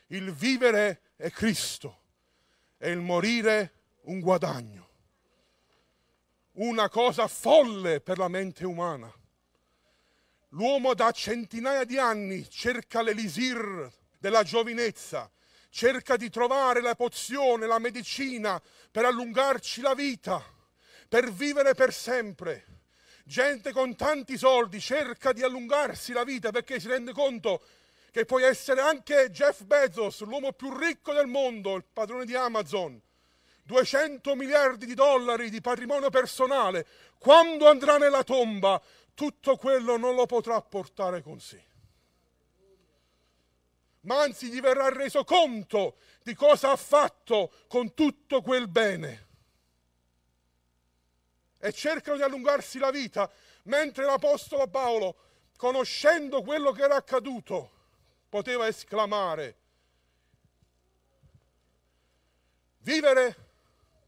il 0.09 0.33
vivere 0.33 1.13
è 1.17 1.31
Cristo 1.31 2.00
e 2.83 2.91
il 2.91 3.01
morire 3.01 3.75
un 4.05 4.21
guadagno. 4.21 4.89
Una 6.53 6.89
cosa 6.89 7.29
folle 7.29 8.01
per 8.01 8.17
la 8.17 8.29
mente 8.29 8.65
umana. 8.65 9.13
L'uomo 10.55 10.95
da 10.95 11.11
centinaia 11.11 11.85
di 11.85 11.99
anni 11.99 12.49
cerca 12.49 13.03
l'elisir 13.03 13.93
della 14.19 14.43
giovinezza, 14.43 15.31
cerca 15.69 16.17
di 16.17 16.31
trovare 16.31 16.81
la 16.81 16.95
pozione, 16.95 17.67
la 17.67 17.79
medicina 17.79 18.61
per 18.91 19.05
allungarci 19.05 19.83
la 19.83 19.95
vita, 19.95 20.43
per 21.07 21.31
vivere 21.31 21.75
per 21.75 21.93
sempre. 21.93 22.65
Gente 23.25 23.73
con 23.73 23.95
tanti 23.95 24.39
soldi 24.39 24.81
cerca 24.81 25.33
di 25.33 25.43
allungarsi 25.43 26.13
la 26.13 26.25
vita 26.25 26.51
perché 26.51 26.81
si 26.81 26.89
rende 26.89 27.13
conto 27.13 27.63
che 28.11 28.25
puoi 28.25 28.43
essere 28.43 28.81
anche 28.81 29.31
Jeff 29.31 29.63
Bezos, 29.63 30.23
l'uomo 30.23 30.53
più 30.53 30.77
ricco 30.77 31.13
del 31.13 31.27
mondo, 31.27 31.77
il 31.77 31.85
padrone 31.85 32.25
di 32.25 32.35
Amazon, 32.35 33.01
200 33.63 34.35
miliardi 34.35 34.87
di 34.87 34.95
dollari 34.95 35.49
di 35.49 35.61
patrimonio 35.61 36.11
personale, 36.11 36.87
quando 37.19 37.69
andrà 37.69 37.99
nella 37.99 38.25
tomba, 38.25 38.81
tutto 39.15 39.57
quello 39.57 39.97
non 39.97 40.15
lo 40.15 40.27
potrà 40.27 40.61
portare 40.61 41.23
con 41.23 41.39
sé. 41.41 41.65
Ma 44.03 44.23
anzi 44.23 44.49
gli 44.49 44.61
verrà 44.61 44.89
reso 44.89 45.25
conto 45.25 45.99
di 46.23 46.35
cosa 46.35 46.71
ha 46.71 46.77
fatto 46.77 47.53
con 47.69 47.95
tutto 47.95 48.41
quel 48.41 48.67
bene. 48.67 49.29
E 51.61 51.73
cercano 51.73 52.17
di 52.17 52.23
allungarsi 52.23 52.79
la 52.79 52.91
vita, 52.91 53.31
mentre 53.65 54.05
l'Apostolo 54.05 54.67
Paolo, 54.69 55.17
conoscendo 55.57 56.41
quello 56.43 56.73
che 56.73 56.83
era 56.83 56.97
accaduto, 56.97 57.80
poteva 58.31 58.69
esclamare, 58.69 59.57
vivere 62.79 63.37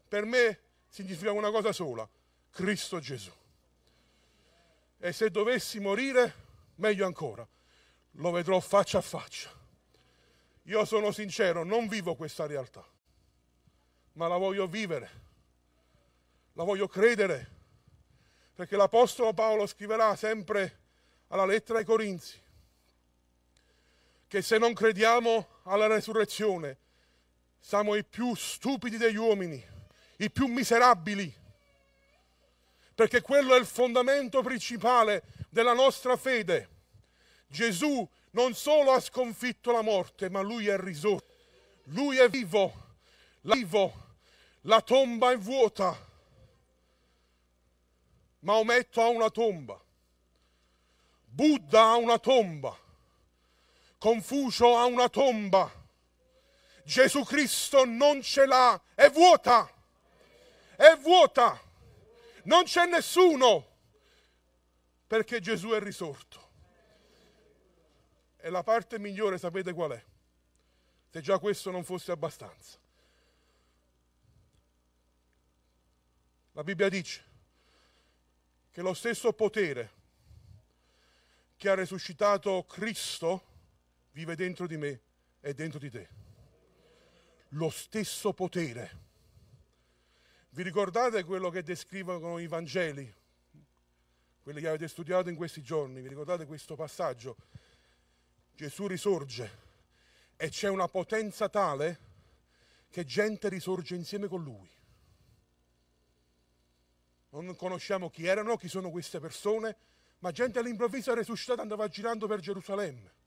per 0.07 0.25
me 0.25 0.59
significa 0.87 1.31
una 1.31 1.51
cosa 1.51 1.71
sola, 1.73 2.07
Cristo 2.49 2.99
Gesù. 2.99 3.31
E 4.97 5.11
se 5.11 5.29
dovessi 5.29 5.79
morire, 5.79 6.33
meglio 6.75 7.05
ancora, 7.05 7.45
lo 8.11 8.31
vedrò 8.31 8.59
faccia 8.61 8.99
a 8.99 9.01
faccia. 9.01 9.51
Io 10.63 10.85
sono 10.85 11.11
sincero, 11.11 11.65
non 11.65 11.87
vivo 11.89 12.15
questa 12.15 12.45
realtà, 12.45 12.87
ma 14.13 14.27
la 14.27 14.37
voglio 14.37 14.65
vivere, 14.67 15.21
la 16.53 16.63
voglio 16.63 16.87
credere, 16.87 17.51
perché 18.53 18.77
l'Apostolo 18.77 19.33
Paolo 19.33 19.67
scriverà 19.67 20.15
sempre 20.15 20.79
alla 21.27 21.45
lettera 21.45 21.79
ai 21.79 21.85
Corinzi, 21.85 22.42
che 24.33 24.41
se 24.41 24.57
non 24.57 24.73
crediamo 24.73 25.59
alla 25.65 25.85
resurrezione 25.85 26.79
siamo 27.59 27.93
i 27.93 28.03
più 28.03 28.33
stupidi 28.33 28.97
degli 28.97 29.15
uomini, 29.15 29.63
i 30.17 30.31
più 30.31 30.47
miserabili, 30.47 31.31
perché 32.95 33.21
quello 33.21 33.53
è 33.53 33.59
il 33.59 33.67
fondamento 33.67 34.41
principale 34.41 35.21
della 35.49 35.73
nostra 35.73 36.17
fede. 36.17 36.69
Gesù 37.45 38.09
non 38.31 38.55
solo 38.55 38.93
ha 38.93 38.99
sconfitto 38.99 39.71
la 39.71 39.83
morte, 39.83 40.31
ma 40.31 40.41
lui 40.41 40.67
è 40.67 40.79
risorto, 40.79 41.31
lui 41.89 42.17
è 42.17 42.27
vivo, 42.27 42.73
vivo, 43.41 44.15
la 44.61 44.81
tomba 44.81 45.31
è 45.31 45.37
vuota. 45.37 45.95
Maometto 48.39 48.99
ha 48.99 49.09
una 49.09 49.29
tomba, 49.29 49.79
Buddha 51.23 51.83
ha 51.83 51.95
una 51.97 52.17
tomba, 52.17 52.75
Confucio 54.03 54.75
ha 54.77 54.83
una 54.83 55.07
tomba. 55.07 55.71
Gesù 56.83 57.23
Cristo 57.23 57.85
non 57.85 58.21
ce 58.21 58.45
l'ha, 58.45 58.77
è 58.95 59.09
vuota, 59.09 59.73
è 60.75 60.97
vuota, 60.97 61.57
non 62.43 62.65
c'è 62.65 62.85
nessuno 62.85 63.65
perché 65.07 65.39
Gesù 65.39 65.69
è 65.69 65.79
risorto. 65.79 66.49
E 68.35 68.49
la 68.49 68.61
parte 68.61 68.99
migliore 68.99 69.37
sapete 69.37 69.71
qual 69.71 69.91
è? 69.91 70.03
Se 71.07 71.21
già 71.21 71.39
questo 71.39 71.71
non 71.71 71.85
fosse 71.85 72.11
abbastanza. 72.11 72.77
La 76.51 76.63
Bibbia 76.65 76.89
dice 76.89 77.23
che 78.69 78.81
lo 78.81 78.93
stesso 78.93 79.31
potere 79.31 79.91
che 81.55 81.69
ha 81.69 81.75
risuscitato 81.75 82.65
Cristo 82.65 83.51
vive 84.13 84.35
dentro 84.35 84.67
di 84.67 84.77
me 84.77 85.01
e 85.41 85.53
dentro 85.53 85.79
di 85.79 85.89
te. 85.89 86.07
Lo 87.49 87.69
stesso 87.69 88.33
potere. 88.33 89.01
Vi 90.49 90.63
ricordate 90.63 91.23
quello 91.23 91.49
che 91.49 91.63
descrivono 91.63 92.39
i 92.39 92.47
Vangeli? 92.47 93.13
Quelli 94.41 94.61
che 94.61 94.67
avete 94.67 94.87
studiato 94.87 95.29
in 95.29 95.35
questi 95.35 95.61
giorni, 95.61 96.01
vi 96.01 96.07
ricordate 96.07 96.45
questo 96.45 96.75
passaggio? 96.75 97.37
Gesù 98.55 98.87
risorge 98.87 99.61
e 100.35 100.49
c'è 100.49 100.69
una 100.69 100.87
potenza 100.87 101.49
tale 101.49 102.11
che 102.89 103.03
gente 103.05 103.49
risorge 103.49 103.95
insieme 103.95 104.27
con 104.27 104.43
lui. 104.43 104.69
Non 107.29 107.55
conosciamo 107.55 108.11
chi 108.11 108.27
erano, 108.27 108.57
chi 108.57 108.67
sono 108.67 108.91
queste 108.91 109.19
persone, 109.19 109.75
ma 110.19 110.31
gente 110.31 110.59
all'improvviso 110.59 111.11
è 111.11 111.15
risuscitata 111.15 111.59
e 111.59 111.63
andava 111.63 111.87
girando 111.87 112.27
per 112.27 112.39
Gerusalemme 112.39 113.21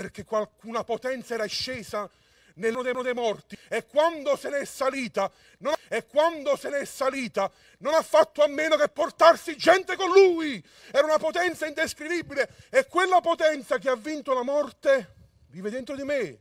perché 0.00 0.24
qualcuna 0.24 0.82
potenza 0.82 1.34
era 1.34 1.44
scesa 1.44 2.08
nel 2.54 2.72
nel 2.72 3.02
dei 3.02 3.12
morti. 3.12 3.54
E 3.68 3.84
quando 3.84 4.34
se 4.34 4.48
n'è 4.48 4.64
salita 4.64 5.30
non, 5.58 5.74
e 5.88 6.06
quando 6.06 6.56
se 6.56 6.70
n'è 6.70 6.86
salita 6.86 7.52
non 7.80 7.92
ha 7.92 8.00
fatto 8.00 8.42
a 8.42 8.46
meno 8.46 8.76
che 8.76 8.88
portarsi 8.88 9.58
gente 9.58 9.96
con 9.96 10.08
lui. 10.08 10.64
Era 10.90 11.04
una 11.04 11.18
potenza 11.18 11.66
indescrivibile. 11.66 12.48
E 12.70 12.86
quella 12.86 13.20
potenza 13.20 13.76
che 13.76 13.90
ha 13.90 13.94
vinto 13.94 14.32
la 14.32 14.42
morte 14.42 15.16
vive 15.48 15.68
dentro 15.68 15.94
di 15.94 16.04
me. 16.04 16.40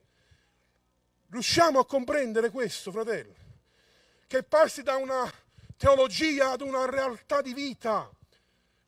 Riusciamo 1.30 1.80
a 1.80 1.86
comprendere 1.86 2.52
questo 2.52 2.92
fratello? 2.92 3.36
Che 4.26 4.44
passi 4.44 4.84
da 4.84 4.96
una 4.96 5.30
teologia 5.76 6.52
ad 6.52 6.62
una 6.62 6.90
realtà 6.90 7.42
di 7.42 7.54
vita. 7.54 8.10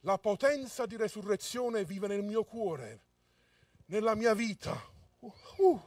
La 0.04 0.18
potenza 0.18 0.86
di 0.86 0.96
resurrezione 0.96 1.84
vive 1.84 2.08
nel 2.08 2.24
mio 2.24 2.46
cuore 2.46 3.10
nella 3.92 4.16
mia 4.16 4.34
vita. 4.34 4.82
Uh, 5.20 5.34
uh. 5.58 5.82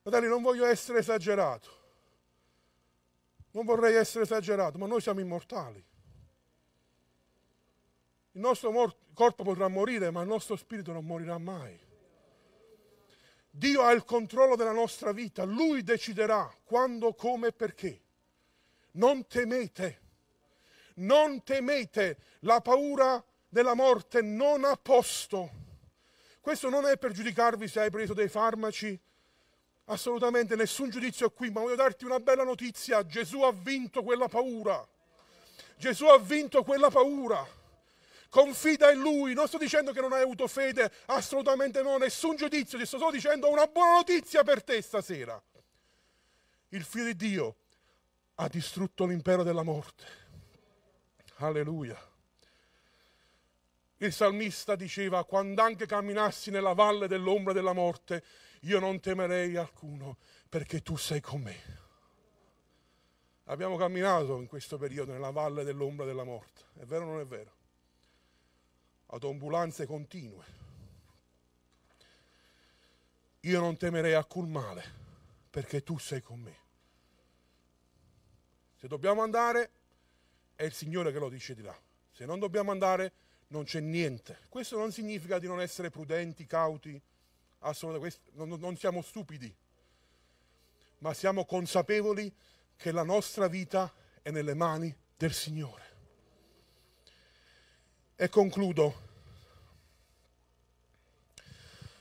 Fratelli, 0.00 0.26
non 0.26 0.42
voglio 0.42 0.64
essere 0.64 0.98
esagerato. 0.98 1.74
Non 3.52 3.64
vorrei 3.64 3.94
essere 3.94 4.24
esagerato, 4.24 4.78
ma 4.78 4.86
noi 4.86 5.00
siamo 5.00 5.20
immortali. 5.20 5.84
Il 8.32 8.40
nostro 8.40 8.70
mor- 8.70 8.96
corpo 9.14 9.44
potrà 9.44 9.68
morire, 9.68 10.10
ma 10.10 10.22
il 10.22 10.28
nostro 10.28 10.56
spirito 10.56 10.92
non 10.92 11.04
morirà 11.04 11.38
mai. 11.38 11.78
Dio 13.50 13.82
ha 13.82 13.92
il 13.92 14.04
controllo 14.04 14.56
della 14.56 14.72
nostra 14.72 15.12
vita, 15.12 15.44
Lui 15.44 15.82
deciderà 15.82 16.54
quando, 16.64 17.14
come 17.14 17.48
e 17.48 17.52
perché. 17.52 18.02
Non 18.92 19.26
temete, 19.26 20.00
non 20.96 21.42
temete, 21.42 22.18
la 22.40 22.60
paura 22.60 23.22
della 23.48 23.74
morte 23.74 24.20
non 24.22 24.64
ha 24.64 24.76
posto 24.76 25.64
questo 26.46 26.68
non 26.68 26.86
è 26.86 26.96
per 26.96 27.10
giudicarvi 27.10 27.66
se 27.66 27.80
hai 27.80 27.90
preso 27.90 28.14
dei 28.14 28.28
farmaci, 28.28 28.96
assolutamente 29.86 30.54
nessun 30.54 30.90
giudizio 30.90 31.28
qui, 31.30 31.50
ma 31.50 31.58
voglio 31.58 31.74
darti 31.74 32.04
una 32.04 32.20
bella 32.20 32.44
notizia. 32.44 33.04
Gesù 33.04 33.42
ha 33.42 33.50
vinto 33.50 34.04
quella 34.04 34.28
paura. 34.28 34.86
Gesù 35.76 36.06
ha 36.06 36.16
vinto 36.18 36.62
quella 36.62 36.88
paura. 36.88 37.44
Confida 38.28 38.92
in 38.92 39.00
Lui, 39.00 39.34
non 39.34 39.48
sto 39.48 39.58
dicendo 39.58 39.90
che 39.90 40.00
non 40.00 40.12
hai 40.12 40.22
avuto 40.22 40.46
fede, 40.46 40.92
assolutamente 41.06 41.82
no, 41.82 41.96
nessun 41.96 42.36
giudizio, 42.36 42.78
ti 42.78 42.86
sto 42.86 42.98
solo 42.98 43.10
dicendo 43.10 43.50
una 43.50 43.66
buona 43.66 43.94
notizia 43.94 44.44
per 44.44 44.62
te 44.62 44.80
stasera. 44.82 45.42
Il 46.68 46.84
figlio 46.84 47.06
di 47.06 47.16
Dio 47.16 47.56
ha 48.36 48.46
distrutto 48.46 49.04
l'impero 49.04 49.42
della 49.42 49.64
morte. 49.64 50.04
Alleluia. 51.38 52.14
Il 53.98 54.12
salmista 54.12 54.76
diceva, 54.76 55.24
quando 55.24 55.62
anche 55.62 55.86
camminassi 55.86 56.50
nella 56.50 56.74
valle 56.74 57.08
dell'ombra 57.08 57.52
della 57.52 57.72
morte, 57.72 58.22
io 58.62 58.78
non 58.78 59.00
temerei 59.00 59.56
alcuno, 59.56 60.18
perché 60.48 60.82
tu 60.82 60.96
sei 60.96 61.20
con 61.20 61.40
me. 61.40 61.84
Abbiamo 63.44 63.76
camminato 63.76 64.38
in 64.38 64.46
questo 64.46 64.76
periodo 64.76 65.12
nella 65.12 65.30
valle 65.30 65.64
dell'ombra 65.64 66.04
della 66.04 66.24
morte, 66.24 66.62
è 66.74 66.84
vero 66.84 67.04
o 67.04 67.08
non 67.08 67.20
è 67.20 67.26
vero? 67.26 67.54
ad 69.08 69.86
continue. 69.86 70.44
Io 73.40 73.60
non 73.60 73.76
temerei 73.76 74.14
alcun 74.14 74.50
male, 74.50 74.84
perché 75.48 75.82
tu 75.82 75.98
sei 75.98 76.20
con 76.20 76.40
me. 76.40 76.58
Se 78.74 78.88
dobbiamo 78.88 79.22
andare, 79.22 79.70
è 80.56 80.64
il 80.64 80.72
Signore 80.72 81.12
che 81.12 81.18
lo 81.18 81.28
dice 81.28 81.54
di 81.54 81.62
là. 81.62 81.76
Se 82.10 82.26
non 82.26 82.40
dobbiamo 82.40 82.72
andare, 82.72 83.12
non 83.48 83.64
c'è 83.64 83.80
niente. 83.80 84.40
Questo 84.48 84.76
non 84.76 84.92
significa 84.92 85.38
di 85.38 85.46
non 85.46 85.60
essere 85.60 85.90
prudenti, 85.90 86.46
cauti, 86.46 87.00
assolutamente, 87.60 88.18
non, 88.32 88.48
non 88.48 88.76
siamo 88.76 89.02
stupidi, 89.02 89.54
ma 90.98 91.14
siamo 91.14 91.44
consapevoli 91.44 92.32
che 92.76 92.92
la 92.92 93.04
nostra 93.04 93.48
vita 93.48 93.92
è 94.22 94.30
nelle 94.30 94.54
mani 94.54 94.94
del 95.16 95.32
Signore. 95.32 95.84
E 98.16 98.28
concludo. 98.28 99.04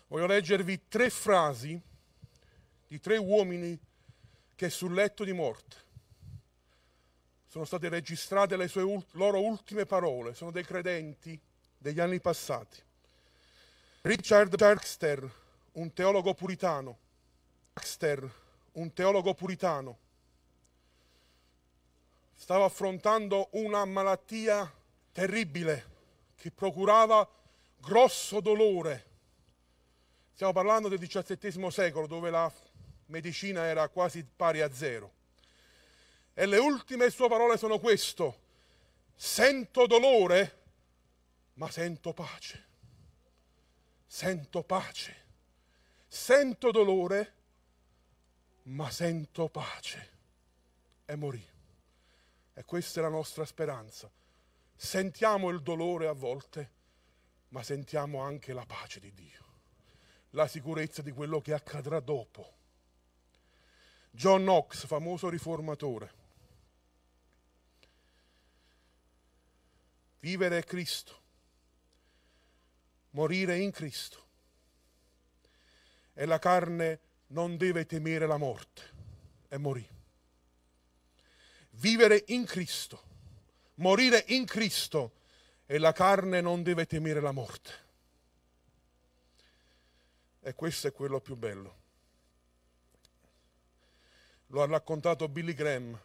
Voglio 0.07 0.27
leggervi 0.27 0.87
tre 0.87 1.09
frasi 1.09 1.79
di 2.87 2.99
tre 2.99 3.17
uomini 3.17 3.77
che 4.55 4.69
sul 4.69 4.93
letto 4.93 5.23
di 5.23 5.33
morte 5.33 5.84
sono 7.55 7.63
state 7.63 7.87
registrate 7.87 8.57
le 8.57 8.67
sue, 8.67 8.81
loro 9.11 9.39
ultime 9.39 9.85
parole, 9.85 10.33
sono 10.33 10.51
dei 10.51 10.65
credenti 10.65 11.39
degli 11.77 12.01
anni 12.01 12.19
passati. 12.19 12.81
Richard 14.01 14.57
Baxter, 14.57 15.31
un 15.71 15.93
teologo 15.93 16.33
puritano, 16.33 16.97
Baxter, 17.71 18.29
un 18.73 18.91
teologo 18.91 19.33
puritano, 19.35 19.97
stava 22.33 22.65
affrontando 22.65 23.47
una 23.51 23.85
malattia 23.85 24.69
terribile 25.13 25.85
che 26.35 26.51
procurava 26.51 27.25
grosso 27.77 28.41
dolore. 28.41 29.05
Stiamo 30.33 30.51
parlando 30.51 30.89
del 30.89 30.99
XVII 30.99 31.71
secolo 31.71 32.05
dove 32.05 32.29
la 32.29 32.51
medicina 33.05 33.63
era 33.63 33.87
quasi 33.87 34.25
pari 34.25 34.59
a 34.59 34.69
zero. 34.73 35.14
E 36.37 36.45
le 36.45 36.57
ultime 36.57 37.09
sue 37.09 37.29
parole 37.29 37.57
sono 37.57 37.79
questo. 37.79 38.41
Sento 39.15 39.87
dolore, 39.87 40.63
ma 41.53 41.71
sento 41.71 42.11
pace. 42.11 42.65
Sento 44.05 44.61
pace. 44.63 45.23
Sento 46.05 46.71
dolore, 46.71 47.33
ma 48.63 48.91
sento 48.91 49.47
pace. 49.47 50.11
E 51.05 51.15
morì. 51.15 51.43
E 52.53 52.65
questa 52.65 52.99
è 52.99 53.03
la 53.03 53.09
nostra 53.09 53.45
speranza. 53.45 54.11
Sentiamo 54.75 55.49
il 55.49 55.61
dolore 55.61 56.07
a 56.07 56.13
volte, 56.13 56.71
ma 57.49 57.63
sentiamo 57.63 58.19
anche 58.19 58.51
la 58.51 58.65
pace 58.65 58.99
di 58.99 59.13
Dio, 59.13 59.45
la 60.31 60.47
sicurezza 60.47 61.01
di 61.01 61.11
quello 61.11 61.39
che 61.39 61.53
accadrà 61.53 62.01
dopo. 62.01 62.53
John 64.11 64.41
Knox, 64.41 64.85
famoso 64.85 65.29
riformatore, 65.29 66.23
Vivere 70.25 70.57
è 70.57 70.63
Cristo, 70.63 71.21
morire 73.11 73.59
in 73.59 73.69
Cristo. 73.69 74.23
E 76.15 76.25
la 76.25 76.39
carne 76.39 76.99
non 77.27 77.57
deve 77.57 77.85
temere 77.85 78.25
la 78.25 78.37
morte 78.37 78.81
e 79.49 79.59
morì. 79.59 79.87
Vivere 81.73 82.23
in 82.29 82.43
Cristo, 82.43 83.03
morire 83.75 84.23
in 84.29 84.45
Cristo 84.45 85.11
e 85.67 85.77
la 85.77 85.91
carne 85.91 86.41
non 86.41 86.63
deve 86.63 86.87
temere 86.87 87.21
la 87.21 87.31
morte. 87.31 87.71
E 90.41 90.55
questo 90.55 90.87
è 90.87 90.91
quello 90.91 91.19
più 91.19 91.35
bello. 91.35 91.75
Lo 94.47 94.63
ha 94.63 94.65
raccontato 94.65 95.27
Billy 95.27 95.53
Graham 95.53 96.01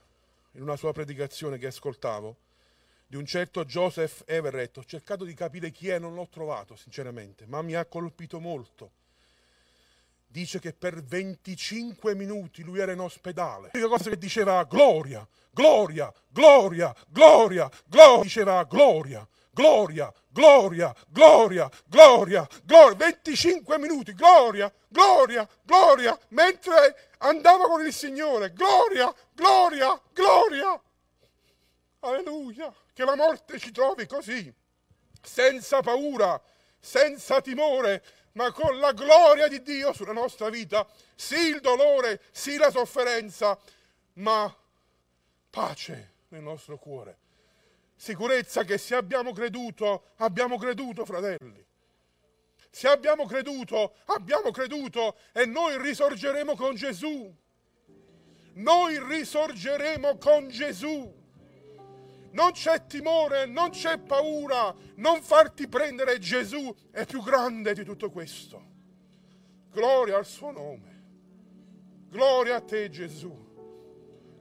in 0.50 0.60
una 0.60 0.76
sua 0.76 0.92
predicazione 0.92 1.56
che 1.56 1.68
ascoltavo 1.68 2.48
di 3.10 3.16
un 3.16 3.26
certo 3.26 3.64
Joseph 3.64 4.22
Everett. 4.24 4.76
Ho 4.76 4.84
cercato 4.84 5.24
di 5.24 5.34
capire 5.34 5.72
chi 5.72 5.88
è, 5.88 5.98
non 5.98 6.14
l'ho 6.14 6.28
trovato 6.30 6.76
sinceramente, 6.76 7.44
ma 7.44 7.60
mi 7.60 7.74
ha 7.74 7.84
colpito 7.84 8.38
molto. 8.38 8.92
Dice 10.28 10.60
che 10.60 10.72
per 10.72 11.02
25 11.02 12.14
minuti 12.14 12.62
lui 12.62 12.78
era 12.78 12.92
in 12.92 13.00
ospedale. 13.00 13.70
L'unica 13.72 13.90
cosa 13.90 14.10
che 14.10 14.16
diceva 14.16 14.62
gloria, 14.62 15.26
gloria, 15.50 16.14
gloria, 16.28 16.94
gloria, 17.08 17.68
gloria, 17.84 18.22
diceva 18.22 18.62
gloria, 18.62 19.26
gloria, 19.50 20.14
gloria, 20.28 20.94
gloria, 21.08 21.68
gloria, 21.86 22.48
gloria, 22.62 22.94
25 22.94 23.78
minuti, 23.80 24.14
gloria, 24.14 24.72
gloria, 24.86 25.48
gloria, 25.64 26.16
mentre 26.28 27.08
andava 27.18 27.66
con 27.66 27.84
il 27.84 27.92
Signore, 27.92 28.52
gloria, 28.52 29.12
gloria, 29.34 30.00
gloria. 30.12 30.80
Alleluia 32.02 32.72
che 33.00 33.06
la 33.06 33.16
morte 33.16 33.58
ci 33.58 33.70
trovi 33.70 34.04
così, 34.06 34.52
senza 35.22 35.80
paura, 35.80 36.38
senza 36.78 37.40
timore, 37.40 38.04
ma 38.32 38.52
con 38.52 38.78
la 38.78 38.92
gloria 38.92 39.48
di 39.48 39.62
Dio 39.62 39.94
sulla 39.94 40.12
nostra 40.12 40.50
vita. 40.50 40.86
Sì 41.14 41.48
il 41.48 41.60
dolore, 41.60 42.20
sì 42.30 42.58
la 42.58 42.70
sofferenza, 42.70 43.58
ma 44.14 44.54
pace 45.48 46.12
nel 46.28 46.42
nostro 46.42 46.76
cuore. 46.76 47.16
Sicurezza 47.96 48.64
che 48.64 48.76
se 48.76 48.94
abbiamo 48.94 49.32
creduto, 49.32 50.10
abbiamo 50.16 50.58
creduto, 50.58 51.06
fratelli. 51.06 51.64
Se 52.70 52.86
abbiamo 52.86 53.24
creduto, 53.24 53.94
abbiamo 54.06 54.50
creduto 54.50 55.16
e 55.32 55.46
noi 55.46 55.80
risorgeremo 55.80 56.54
con 56.54 56.74
Gesù. 56.74 57.34
Noi 58.52 59.02
risorgeremo 59.02 60.18
con 60.18 60.48
Gesù. 60.48 61.19
Non 62.32 62.52
c'è 62.52 62.86
timore, 62.86 63.46
non 63.46 63.70
c'è 63.70 63.98
paura, 63.98 64.74
non 64.96 65.20
farti 65.20 65.66
prendere 65.66 66.18
Gesù 66.18 66.72
è 66.92 67.04
più 67.04 67.22
grande 67.22 67.74
di 67.74 67.84
tutto 67.84 68.10
questo. 68.10 68.68
Gloria 69.72 70.16
al 70.16 70.26
suo 70.26 70.50
nome. 70.52 70.98
Gloria 72.08 72.56
a 72.56 72.60
te 72.60 72.88
Gesù. 72.88 73.48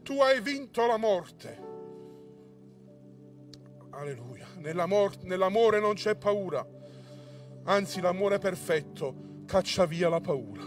Tu 0.03 0.21
hai 0.21 0.39
vinto 0.41 0.85
la 0.85 0.97
morte. 0.97 1.67
Alleluia. 3.91 4.47
nell'amore 4.55 5.79
non 5.79 5.95
c'è 5.95 6.15
paura. 6.15 6.65
Anzi, 7.63 8.01
l'amore 8.01 8.37
perfetto 8.37 9.43
caccia 9.45 9.85
via 9.85 10.09
la 10.09 10.21
paura. 10.21 10.63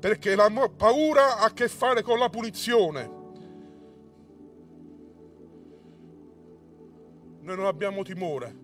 Perché 0.00 0.34
la 0.34 0.50
paura 0.76 1.38
ha 1.38 1.44
a 1.44 1.52
che 1.52 1.68
fare 1.68 2.02
con 2.02 2.18
la 2.18 2.28
punizione 2.28 3.22
Noi 7.44 7.56
non 7.56 7.66
abbiamo 7.66 8.02
timore 8.02 8.56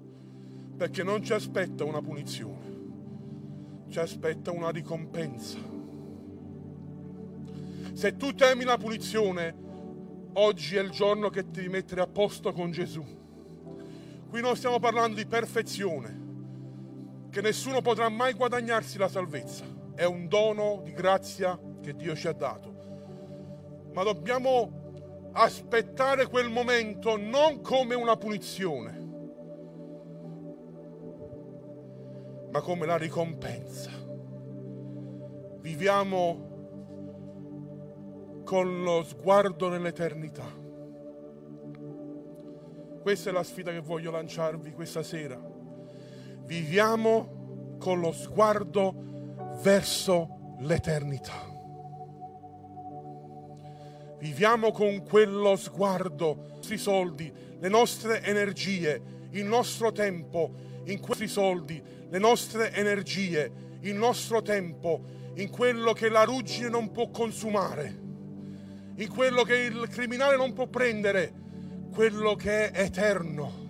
perché 0.74 1.02
non 1.02 1.22
ci 1.22 1.34
aspetta 1.34 1.84
una 1.84 2.00
punizione, 2.00 2.78
ci 3.90 3.98
aspetta 3.98 4.52
una 4.52 4.70
ricompensa. 4.70 5.58
Se 7.92 8.16
tu 8.16 8.34
temi 8.34 8.64
la 8.64 8.78
punizione, 8.78 9.54
oggi 10.32 10.76
è 10.76 10.80
il 10.80 10.88
giorno 10.88 11.28
che 11.28 11.42
ti 11.42 11.60
devi 11.60 11.68
mettere 11.68 12.00
a 12.00 12.06
posto 12.06 12.52
con 12.52 12.70
Gesù. 12.70 13.04
Qui 14.30 14.40
non 14.40 14.56
stiamo 14.56 14.78
parlando 14.78 15.16
di 15.16 15.26
perfezione, 15.26 16.20
che 17.28 17.42
nessuno 17.42 17.82
potrà 17.82 18.08
mai 18.08 18.32
guadagnarsi 18.32 18.96
la 18.96 19.08
salvezza. 19.08 19.66
È 19.94 20.04
un 20.04 20.26
dono 20.26 20.80
di 20.84 20.92
grazia 20.92 21.60
che 21.82 21.94
Dio 21.94 22.16
ci 22.16 22.28
ha 22.28 22.32
dato. 22.32 23.90
Ma 23.92 24.02
dobbiamo 24.04 24.79
aspettare 25.32 26.26
quel 26.26 26.50
momento 26.50 27.16
non 27.16 27.60
come 27.60 27.94
una 27.94 28.16
punizione, 28.16 29.08
ma 32.50 32.60
come 32.60 32.86
la 32.86 32.96
ricompensa. 32.96 33.90
Viviamo 35.60 36.48
con 38.44 38.82
lo 38.82 39.04
sguardo 39.04 39.68
nell'eternità. 39.68 40.58
Questa 43.02 43.30
è 43.30 43.32
la 43.32 43.42
sfida 43.42 43.70
che 43.70 43.80
voglio 43.80 44.10
lanciarvi 44.10 44.72
questa 44.72 45.02
sera. 45.02 45.40
Viviamo 46.44 47.76
con 47.78 48.00
lo 48.00 48.12
sguardo 48.12 48.94
verso 49.62 50.56
l'eternità. 50.58 51.49
Viviamo 54.20 54.70
con 54.70 55.02
quello 55.02 55.56
sguardo, 55.56 56.32
i 56.32 56.54
nostri 56.56 56.76
soldi, 56.76 57.32
le 57.58 57.68
nostre 57.68 58.22
energie, 58.22 59.00
il 59.30 59.46
nostro 59.46 59.92
tempo, 59.92 60.52
in 60.84 61.00
questi 61.00 61.26
soldi, 61.26 61.82
le 62.10 62.18
nostre 62.18 62.70
energie, 62.74 63.50
il 63.80 63.94
nostro 63.94 64.42
tempo, 64.42 65.02
in 65.36 65.48
quello 65.48 65.94
che 65.94 66.10
la 66.10 66.24
ruggine 66.24 66.68
non 66.68 66.90
può 66.90 67.08
consumare, 67.08 67.98
in 68.96 69.08
quello 69.08 69.42
che 69.42 69.56
il 69.56 69.88
criminale 69.88 70.36
non 70.36 70.52
può 70.52 70.66
prendere, 70.66 71.32
quello 71.90 72.34
che 72.34 72.70
è 72.70 72.82
eterno. 72.82 73.68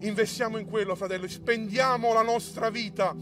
investiamo 0.00 0.58
in 0.58 0.66
quello, 0.66 0.94
fratelli, 0.94 1.26
spendiamo 1.26 2.12
la 2.12 2.22
nostra 2.22 2.68
vita, 2.68 3.16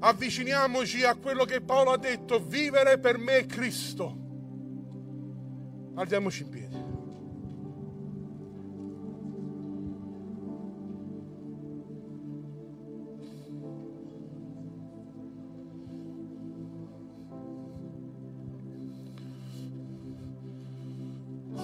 avviciniamoci 0.00 1.02
a 1.02 1.14
quello 1.14 1.44
che 1.44 1.62
Paolo 1.62 1.92
ha 1.92 1.98
detto, 1.98 2.38
vivere 2.38 2.98
per 2.98 3.16
me 3.16 3.38
è 3.38 3.46
Cristo. 3.46 4.24
Alziamoci 5.96 6.42
in 6.42 6.48
piedi. 6.50 6.76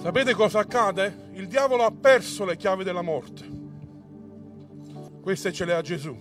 Sapete 0.01 0.33
cosa 0.33 0.59
accade? 0.59 1.29
Il 1.33 1.47
diavolo 1.47 1.83
ha 1.83 1.91
perso 1.91 2.43
le 2.43 2.57
chiavi 2.57 2.83
della 2.83 3.03
morte. 3.03 3.45
Queste 5.21 5.53
ce 5.53 5.63
le 5.63 5.75
ha 5.75 5.81
Gesù. 5.81 6.17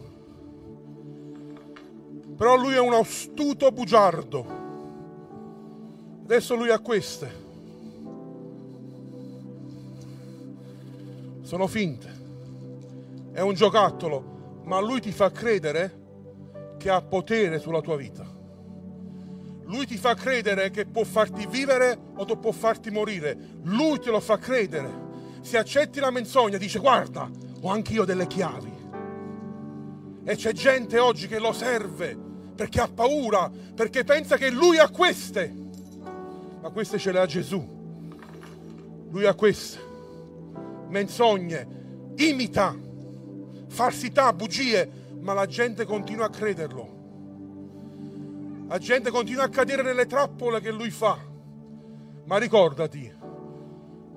Però 2.37 2.57
lui 2.57 2.75
è 2.75 2.81
un 2.81 2.93
astuto 2.93 3.73
bugiardo. 3.73 4.47
Adesso 6.23 6.55
lui 6.55 6.71
ha 6.71 6.79
queste. 6.79 7.42
Sono 11.53 11.67
finte. 11.67 12.11
È 13.31 13.41
un 13.43 13.53
giocattolo, 13.53 14.63
ma 14.65 14.81
lui 14.81 15.03
ti 15.03 15.13
fa 15.13 15.31
credere 15.31 16.77
che 16.79 16.89
ha 16.89 17.03
potere 17.03 17.59
sulla 17.59 17.83
tua 17.83 17.95
vita. 17.95 18.25
Lui 19.65 19.85
ti 19.85 19.99
fa 19.99 20.15
credere 20.15 20.71
che 20.71 20.87
può 20.87 21.05
farti 21.05 21.47
vivere 21.47 21.99
o 22.15 22.25
può 22.39 22.53
farti 22.53 22.91
morire. 22.91 23.37
Lui 23.65 23.99
te 23.99 24.11
lo 24.11 24.21
fa 24.21 24.39
credere. 24.39 24.91
Se 25.43 25.59
accetti 25.59 26.01
la 26.01 26.11
menzogna, 26.11 26.57
dice 26.57 26.79
guarda, 26.79 27.31
ho 27.61 27.69
anch'io 27.69 28.07
delle 28.07 28.27
chiavi. 28.27 28.73
E 30.25 30.35
c'è 30.37 30.53
gente 30.53 30.99
oggi 30.99 31.29
che 31.29 31.39
lo 31.39 31.53
serve 31.53 32.17
perché 32.57 32.81
ha 32.81 32.89
paura, 32.89 33.51
perché 33.75 34.05
pensa 34.05 34.39
che 34.39 34.49
lui 34.49 34.79
ha 34.79 34.89
queste. 34.89 35.55
Ma 36.63 36.71
queste 36.71 36.97
ce 36.97 37.13
le 37.13 37.19
ha 37.19 37.27
Gesù. 37.27 37.63
Lui 39.11 39.27
ha 39.27 39.35
queste. 39.35 39.91
Menzogne, 40.93 41.67
imita, 42.17 42.79
falsità, 43.69 44.31
bugie, 44.35 45.17
ma 45.21 45.33
la 45.33 45.47
gente 45.47 45.87
continua 45.87 46.27
a 46.27 46.29
crederlo. 46.29 47.01
La 48.69 48.77
gente 48.77 49.11
continua 49.11 49.45
a 49.45 49.49
cadere 49.49 49.83
nelle 49.83 50.05
trappole 50.05 50.61
che 50.61 50.71
lui 50.71 50.91
fa. 50.91 51.19
Ma 52.27 52.37
ricordati 52.37 53.11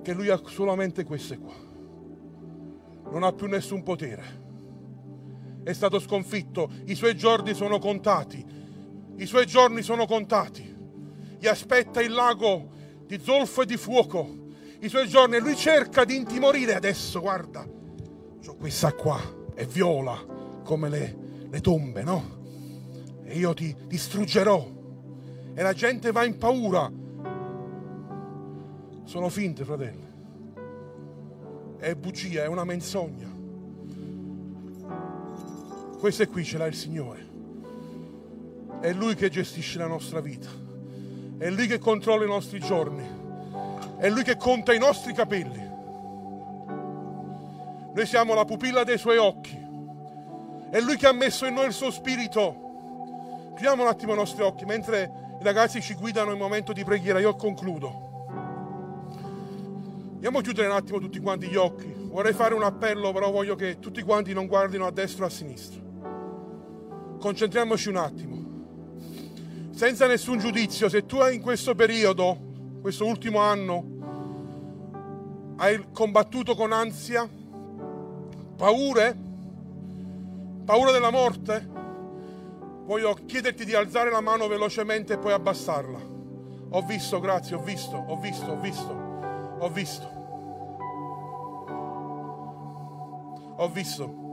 che 0.02 0.12
lui 0.12 0.28
ha 0.28 0.38
solamente 0.44 1.04
queste 1.04 1.38
qua. 1.38 1.54
Non 3.10 3.22
ha 3.22 3.32
più 3.32 3.46
nessun 3.46 3.82
potere. 3.82 4.44
È 5.64 5.72
stato 5.72 5.98
sconfitto, 5.98 6.70
i 6.84 6.94
suoi 6.94 7.16
giorni 7.16 7.54
sono 7.54 7.78
contati. 7.78 8.44
I 9.16 9.24
suoi 9.24 9.46
giorni 9.46 9.80
sono 9.80 10.04
contati. 10.04 10.76
Gli 11.38 11.46
aspetta 11.46 12.02
il 12.02 12.12
lago 12.12 12.68
di 13.06 13.18
zolfo 13.18 13.62
e 13.62 13.66
di 13.66 13.78
fuoco. 13.78 14.44
I 14.80 14.88
suoi 14.88 15.08
giorni, 15.08 15.38
lui 15.38 15.56
cerca 15.56 16.04
di 16.04 16.16
intimorire 16.16 16.74
adesso, 16.74 17.20
guarda. 17.20 17.66
Ho 18.46 18.56
questa 18.56 18.92
qua, 18.92 19.20
è 19.54 19.64
viola 19.66 20.24
come 20.62 20.88
le, 20.88 21.16
le 21.48 21.60
tombe, 21.60 22.02
no? 22.02 22.36
e 23.26 23.36
io 23.38 23.52
ti 23.54 23.74
distruggerò. 23.86 24.74
E 25.54 25.62
la 25.62 25.72
gente 25.72 26.12
va 26.12 26.24
in 26.24 26.38
paura. 26.38 26.90
Sono 29.04 29.28
finte, 29.28 29.64
fratelli. 29.64 30.04
È 31.78 31.94
bugia, 31.94 32.44
è 32.44 32.46
una 32.46 32.64
menzogna. 32.64 33.34
Queste 35.98 36.28
qui 36.28 36.44
ce 36.44 36.58
l'ha 36.58 36.66
il 36.66 36.74
Signore. 36.74 37.26
È 38.80 38.92
Lui 38.92 39.14
che 39.16 39.28
gestisce 39.28 39.78
la 39.78 39.86
nostra 39.86 40.20
vita. 40.20 40.48
È 41.38 41.50
Lui 41.50 41.66
che 41.66 41.78
controlla 41.78 42.24
i 42.24 42.28
nostri 42.28 42.60
giorni. 42.60 43.24
È 44.06 44.08
Lui 44.08 44.22
che 44.22 44.36
conta 44.36 44.72
i 44.72 44.78
nostri 44.78 45.12
capelli. 45.12 45.68
Noi 47.92 48.06
siamo 48.06 48.34
la 48.34 48.44
pupilla 48.44 48.84
dei 48.84 48.98
Suoi 48.98 49.16
occhi. 49.16 49.58
È 50.70 50.78
Lui 50.78 50.96
che 50.96 51.08
ha 51.08 51.12
messo 51.12 51.44
in 51.44 51.54
noi 51.54 51.66
il 51.66 51.72
suo 51.72 51.90
spirito 51.90 52.62
Chiudiamo 53.56 53.82
un 53.82 53.88
attimo 53.88 54.12
i 54.12 54.16
nostri 54.16 54.44
occhi 54.44 54.64
mentre 54.64 55.10
i 55.40 55.42
ragazzi 55.42 55.80
ci 55.80 55.94
guidano 55.94 56.30
in 56.30 56.38
momento 56.38 56.72
di 56.72 56.84
preghiera. 56.84 57.18
Io 57.18 57.34
concludo. 57.34 58.04
Andiamo 60.12 60.38
a 60.38 60.42
chiudere 60.42 60.68
un 60.68 60.74
attimo 60.74 61.00
tutti 61.00 61.18
quanti 61.18 61.48
gli 61.48 61.56
occhi. 61.56 61.92
Vorrei 62.08 62.32
fare 62.32 62.54
un 62.54 62.62
appello, 62.62 63.10
però 63.10 63.32
voglio 63.32 63.56
che 63.56 63.80
tutti 63.80 64.02
quanti 64.02 64.32
non 64.32 64.46
guardino 64.46 64.86
a 64.86 64.92
destra 64.92 65.24
o 65.24 65.26
a 65.26 65.30
sinistra. 65.30 65.80
Concentriamoci 67.18 67.88
un 67.88 67.96
attimo. 67.96 68.44
Senza 69.72 70.06
nessun 70.06 70.38
giudizio, 70.38 70.88
se 70.88 71.06
tu 71.06 71.20
in 71.26 71.40
questo 71.40 71.74
periodo, 71.74 72.78
questo 72.80 73.04
ultimo 73.04 73.40
anno, 73.40 73.94
hai 75.56 75.86
combattuto 75.92 76.54
con 76.54 76.72
ansia, 76.72 77.28
paure, 78.56 79.16
paura 80.64 80.90
della 80.90 81.10
morte, 81.10 81.66
voglio 82.84 83.14
chiederti 83.14 83.64
di 83.64 83.74
alzare 83.74 84.10
la 84.10 84.20
mano 84.20 84.48
velocemente 84.48 85.14
e 85.14 85.18
poi 85.18 85.32
abbassarla. 85.32 86.14
Ho 86.70 86.82
visto, 86.82 87.20
grazie, 87.20 87.56
ho 87.56 87.62
visto, 87.62 87.96
ho 87.96 88.16
visto, 88.18 88.50
ho 88.50 88.60
visto, 88.60 89.56
ho 89.58 89.68
visto. 89.70 90.14
Ho 93.58 93.68
visto. 93.68 94.24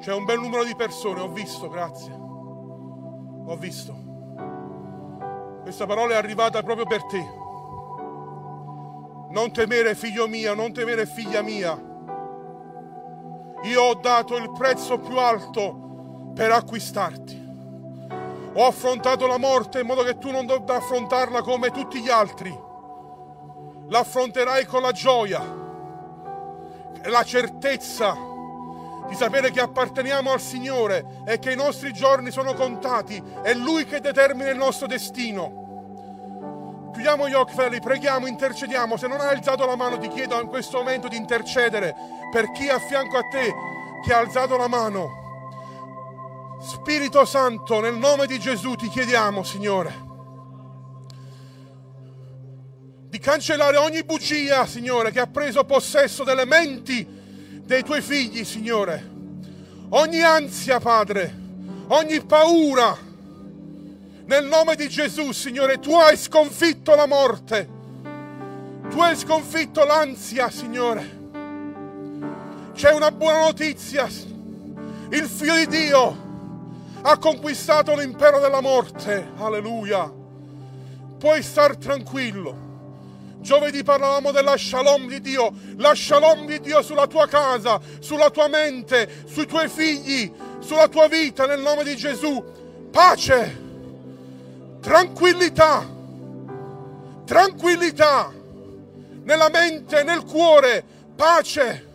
C'è 0.00 0.14
un 0.14 0.24
bel 0.24 0.40
numero 0.40 0.64
di 0.64 0.74
persone, 0.74 1.20
ho 1.20 1.28
visto, 1.28 1.68
grazie. 1.68 2.12
Ho 2.12 3.56
visto. 3.56 3.94
Questa 5.62 5.84
parola 5.84 6.14
è 6.14 6.16
arrivata 6.16 6.62
proprio 6.62 6.86
per 6.86 7.04
te. 7.04 7.39
Non 9.30 9.52
temere, 9.52 9.94
figlio 9.94 10.26
mio, 10.26 10.54
non 10.54 10.72
temere, 10.72 11.06
figlia 11.06 11.42
mia 11.42 11.88
io 13.62 13.82
ho 13.82 13.94
dato 13.94 14.36
il 14.36 14.50
prezzo 14.52 14.98
più 14.98 15.18
alto 15.18 16.32
per 16.34 16.50
acquistarti. 16.50 17.48
Ho 18.54 18.66
affrontato 18.66 19.26
la 19.26 19.36
morte 19.36 19.80
in 19.80 19.86
modo 19.86 20.02
che 20.02 20.18
tu 20.18 20.30
non 20.30 20.46
debba 20.46 20.76
affrontarla 20.76 21.42
come 21.42 21.70
tutti 21.70 22.00
gli 22.00 22.08
altri. 22.08 22.58
L'affronterai 23.88 24.64
con 24.64 24.82
la 24.82 24.92
gioia 24.92 25.58
la 27.04 27.24
certezza 27.24 28.16
di 29.08 29.14
sapere 29.14 29.50
che 29.50 29.60
apparteniamo 29.60 30.30
al 30.30 30.40
Signore 30.40 31.22
e 31.26 31.38
che 31.38 31.52
i 31.52 31.56
nostri 31.56 31.92
giorni 31.92 32.30
sono 32.30 32.54
contati. 32.54 33.22
È 33.42 33.52
Lui 33.52 33.84
che 33.84 34.00
determina 34.00 34.48
il 34.48 34.56
nostro 34.56 34.86
destino. 34.86 35.59
Chiudiamo 36.92 37.28
gli 37.28 37.34
occhi, 37.34 37.54
fratelli, 37.54 37.80
preghiamo, 37.80 38.26
intercediamo. 38.26 38.96
Se 38.96 39.06
non 39.06 39.20
hai 39.20 39.34
alzato 39.34 39.64
la 39.64 39.76
mano, 39.76 39.98
ti 39.98 40.08
chiedo 40.08 40.40
in 40.40 40.48
questo 40.48 40.78
momento 40.78 41.08
di 41.08 41.16
intercedere 41.16 41.94
per 42.32 42.50
chi 42.50 42.66
è 42.66 42.72
a 42.72 42.78
fianco 42.78 43.16
a 43.16 43.22
te 43.22 43.54
che 44.04 44.12
ha 44.12 44.18
alzato 44.18 44.56
la 44.56 44.68
mano. 44.68 45.18
Spirito 46.60 47.24
Santo, 47.24 47.80
nel 47.80 47.94
nome 47.94 48.26
di 48.26 48.38
Gesù 48.38 48.74
ti 48.74 48.88
chiediamo, 48.88 49.42
Signore, 49.42 50.08
di 53.08 53.18
cancellare 53.18 53.76
ogni 53.76 54.04
bugia, 54.04 54.66
Signore, 54.66 55.10
che 55.10 55.20
ha 55.20 55.26
preso 55.26 55.64
possesso 55.64 56.22
delle 56.22 56.44
menti 56.44 57.06
dei 57.64 57.82
tuoi 57.82 58.02
figli, 58.02 58.44
Signore. 58.44 59.08
Ogni 59.90 60.22
ansia, 60.22 60.80
Padre, 60.80 61.34
ogni 61.88 62.20
paura. 62.24 63.09
Nel 64.30 64.44
nome 64.44 64.76
di 64.76 64.88
Gesù, 64.88 65.32
Signore, 65.32 65.80
tu 65.80 65.92
hai 65.92 66.16
sconfitto 66.16 66.94
la 66.94 67.06
morte. 67.06 67.68
Tu 68.88 69.00
hai 69.00 69.16
sconfitto 69.16 69.82
l'ansia, 69.82 70.48
Signore. 70.50 71.18
C'è 72.72 72.92
una 72.92 73.10
buona 73.10 73.40
notizia. 73.40 74.06
Il 74.06 75.26
figlio 75.26 75.56
di 75.56 75.66
Dio 75.66 76.16
ha 77.02 77.18
conquistato 77.18 77.96
l'impero 77.96 78.38
della 78.38 78.60
morte. 78.60 79.32
Alleluia. 79.36 80.08
Puoi 81.18 81.42
star 81.42 81.76
tranquillo. 81.76 82.68
Giovedì 83.40 83.82
parlavamo 83.82 84.30
della 84.30 84.56
shalom 84.56 85.08
di 85.08 85.20
Dio, 85.20 85.52
la 85.78 85.92
shalom 85.92 86.46
di 86.46 86.60
Dio 86.60 86.82
sulla 86.82 87.08
tua 87.08 87.26
casa, 87.26 87.80
sulla 87.98 88.30
tua 88.30 88.46
mente, 88.46 89.24
sui 89.26 89.46
tuoi 89.46 89.68
figli, 89.68 90.32
sulla 90.60 90.86
tua 90.86 91.08
vita 91.08 91.46
nel 91.46 91.60
nome 91.60 91.82
di 91.82 91.96
Gesù. 91.96 92.40
Pace, 92.92 93.59
tranquillità, 94.80 95.86
tranquillità. 97.24 98.32
Nella 99.22 99.48
mente, 99.50 100.02
nel 100.02 100.24
cuore, 100.24 100.82
pace. 101.14 101.88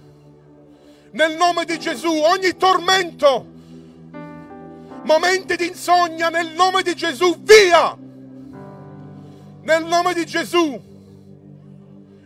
Nel 1.11 1.36
nome 1.36 1.65
di 1.65 1.79
Gesù 1.79 2.09
ogni 2.09 2.55
tormento, 2.55 3.45
momenti 5.03 5.55
di 5.55 5.67
insonnia 5.67 6.29
nel 6.29 6.53
nome 6.53 6.81
di 6.81 6.95
Gesù, 6.95 7.41
via! 7.41 7.97
Nel 9.61 9.86
nome 9.86 10.13
di 10.13 10.25
Gesù, 10.25 10.79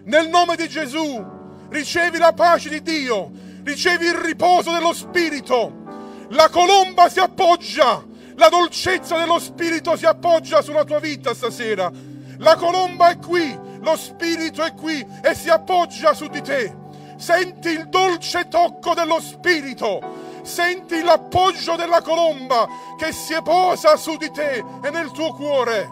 nel 0.03 0.27
nome 0.27 0.55
di 0.55 0.67
Gesù, 0.67 1.23
ricevi 1.69 2.17
la 2.17 2.33
pace 2.33 2.69
di 2.69 2.81
Dio, 2.81 3.31
ricevi 3.63 4.07
il 4.07 4.15
riposo 4.15 4.71
dello 4.71 4.93
Spirito. 4.93 6.27
La 6.29 6.49
colomba 6.49 7.07
si 7.09 7.19
appoggia, 7.19 8.03
la 8.39 8.47
dolcezza 8.47 9.17
dello 9.17 9.37
Spirito 9.37 9.97
si 9.97 10.05
appoggia 10.05 10.61
sulla 10.61 10.85
tua 10.85 10.99
vita 10.99 11.33
stasera. 11.33 11.91
La 12.37 12.55
colomba 12.55 13.09
è 13.09 13.17
qui, 13.17 13.59
lo 13.81 13.97
Spirito 13.97 14.63
è 14.63 14.73
qui 14.73 15.05
e 15.21 15.35
si 15.35 15.49
appoggia 15.49 16.13
su 16.13 16.27
di 16.27 16.41
te. 16.41 16.73
Senti 17.17 17.67
il 17.67 17.89
dolce 17.89 18.47
tocco 18.47 18.93
dello 18.93 19.19
Spirito 19.19 20.27
senti 20.41 21.03
l'appoggio 21.03 21.75
della 21.75 22.01
colomba 22.01 22.67
che 22.97 23.11
si 23.11 23.35
posa 23.43 23.97
su 23.97 24.15
di 24.15 24.31
te 24.31 24.63
e 24.81 24.89
nel 24.89 25.11
tuo 25.11 25.33
cuore. 25.33 25.83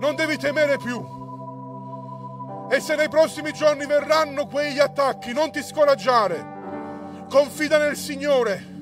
Non 0.00 0.14
devi 0.16 0.38
temere 0.38 0.78
più. 0.78 1.14
E 2.70 2.80
se 2.80 2.96
nei 2.96 3.08
prossimi 3.08 3.52
giorni 3.52 3.86
verranno 3.86 4.46
quegli 4.46 4.80
attacchi, 4.80 5.32
non 5.32 5.52
ti 5.52 5.62
scoraggiare. 5.62 6.54
Confida 7.28 7.78
nel 7.78 7.96
Signore. 7.96 8.75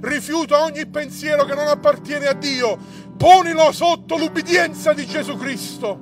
Rifiuta 0.00 0.62
ogni 0.62 0.86
pensiero 0.86 1.44
che 1.44 1.54
non 1.54 1.68
appartiene 1.68 2.26
a 2.26 2.34
Dio. 2.34 2.76
Ponilo 3.16 3.72
sotto 3.72 4.16
l'ubbidienza 4.16 4.92
di 4.92 5.06
Gesù 5.06 5.36
Cristo. 5.36 5.98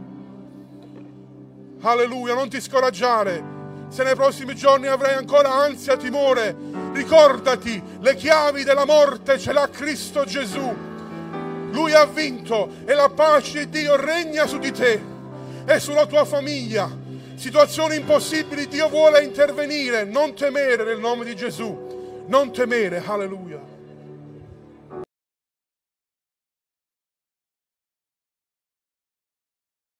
Alleluia, 1.80 2.34
non 2.34 2.48
ti 2.48 2.60
scoraggiare. 2.60 3.52
Se 3.88 4.02
nei 4.02 4.14
prossimi 4.14 4.54
giorni 4.54 4.86
avrai 4.86 5.14
ancora 5.14 5.52
ansia, 5.52 5.96
timore, 5.96 6.56
ricordati, 6.92 7.80
le 8.00 8.14
chiavi 8.16 8.64
della 8.64 8.84
morte 8.84 9.38
ce 9.38 9.52
l'ha 9.52 9.68
Cristo 9.68 10.24
Gesù. 10.24 10.74
Lui 11.70 11.92
ha 11.92 12.06
vinto 12.06 12.70
e 12.84 12.94
la 12.94 13.10
pace 13.10 13.68
di 13.68 13.80
Dio 13.80 13.96
regna 13.96 14.46
su 14.46 14.58
di 14.58 14.72
te 14.72 15.00
e 15.66 15.78
sulla 15.78 16.06
tua 16.06 16.24
famiglia. 16.24 16.90
Situazioni 17.36 17.96
impossibili, 17.96 18.66
Dio 18.66 18.88
vuole 18.88 19.22
intervenire. 19.22 20.04
Non 20.04 20.34
temere 20.34 20.84
nel 20.84 20.98
nome 20.98 21.24
di 21.24 21.36
Gesù. 21.36 22.24
Non 22.26 22.52
temere, 22.52 23.02
alleluia. 23.04 23.73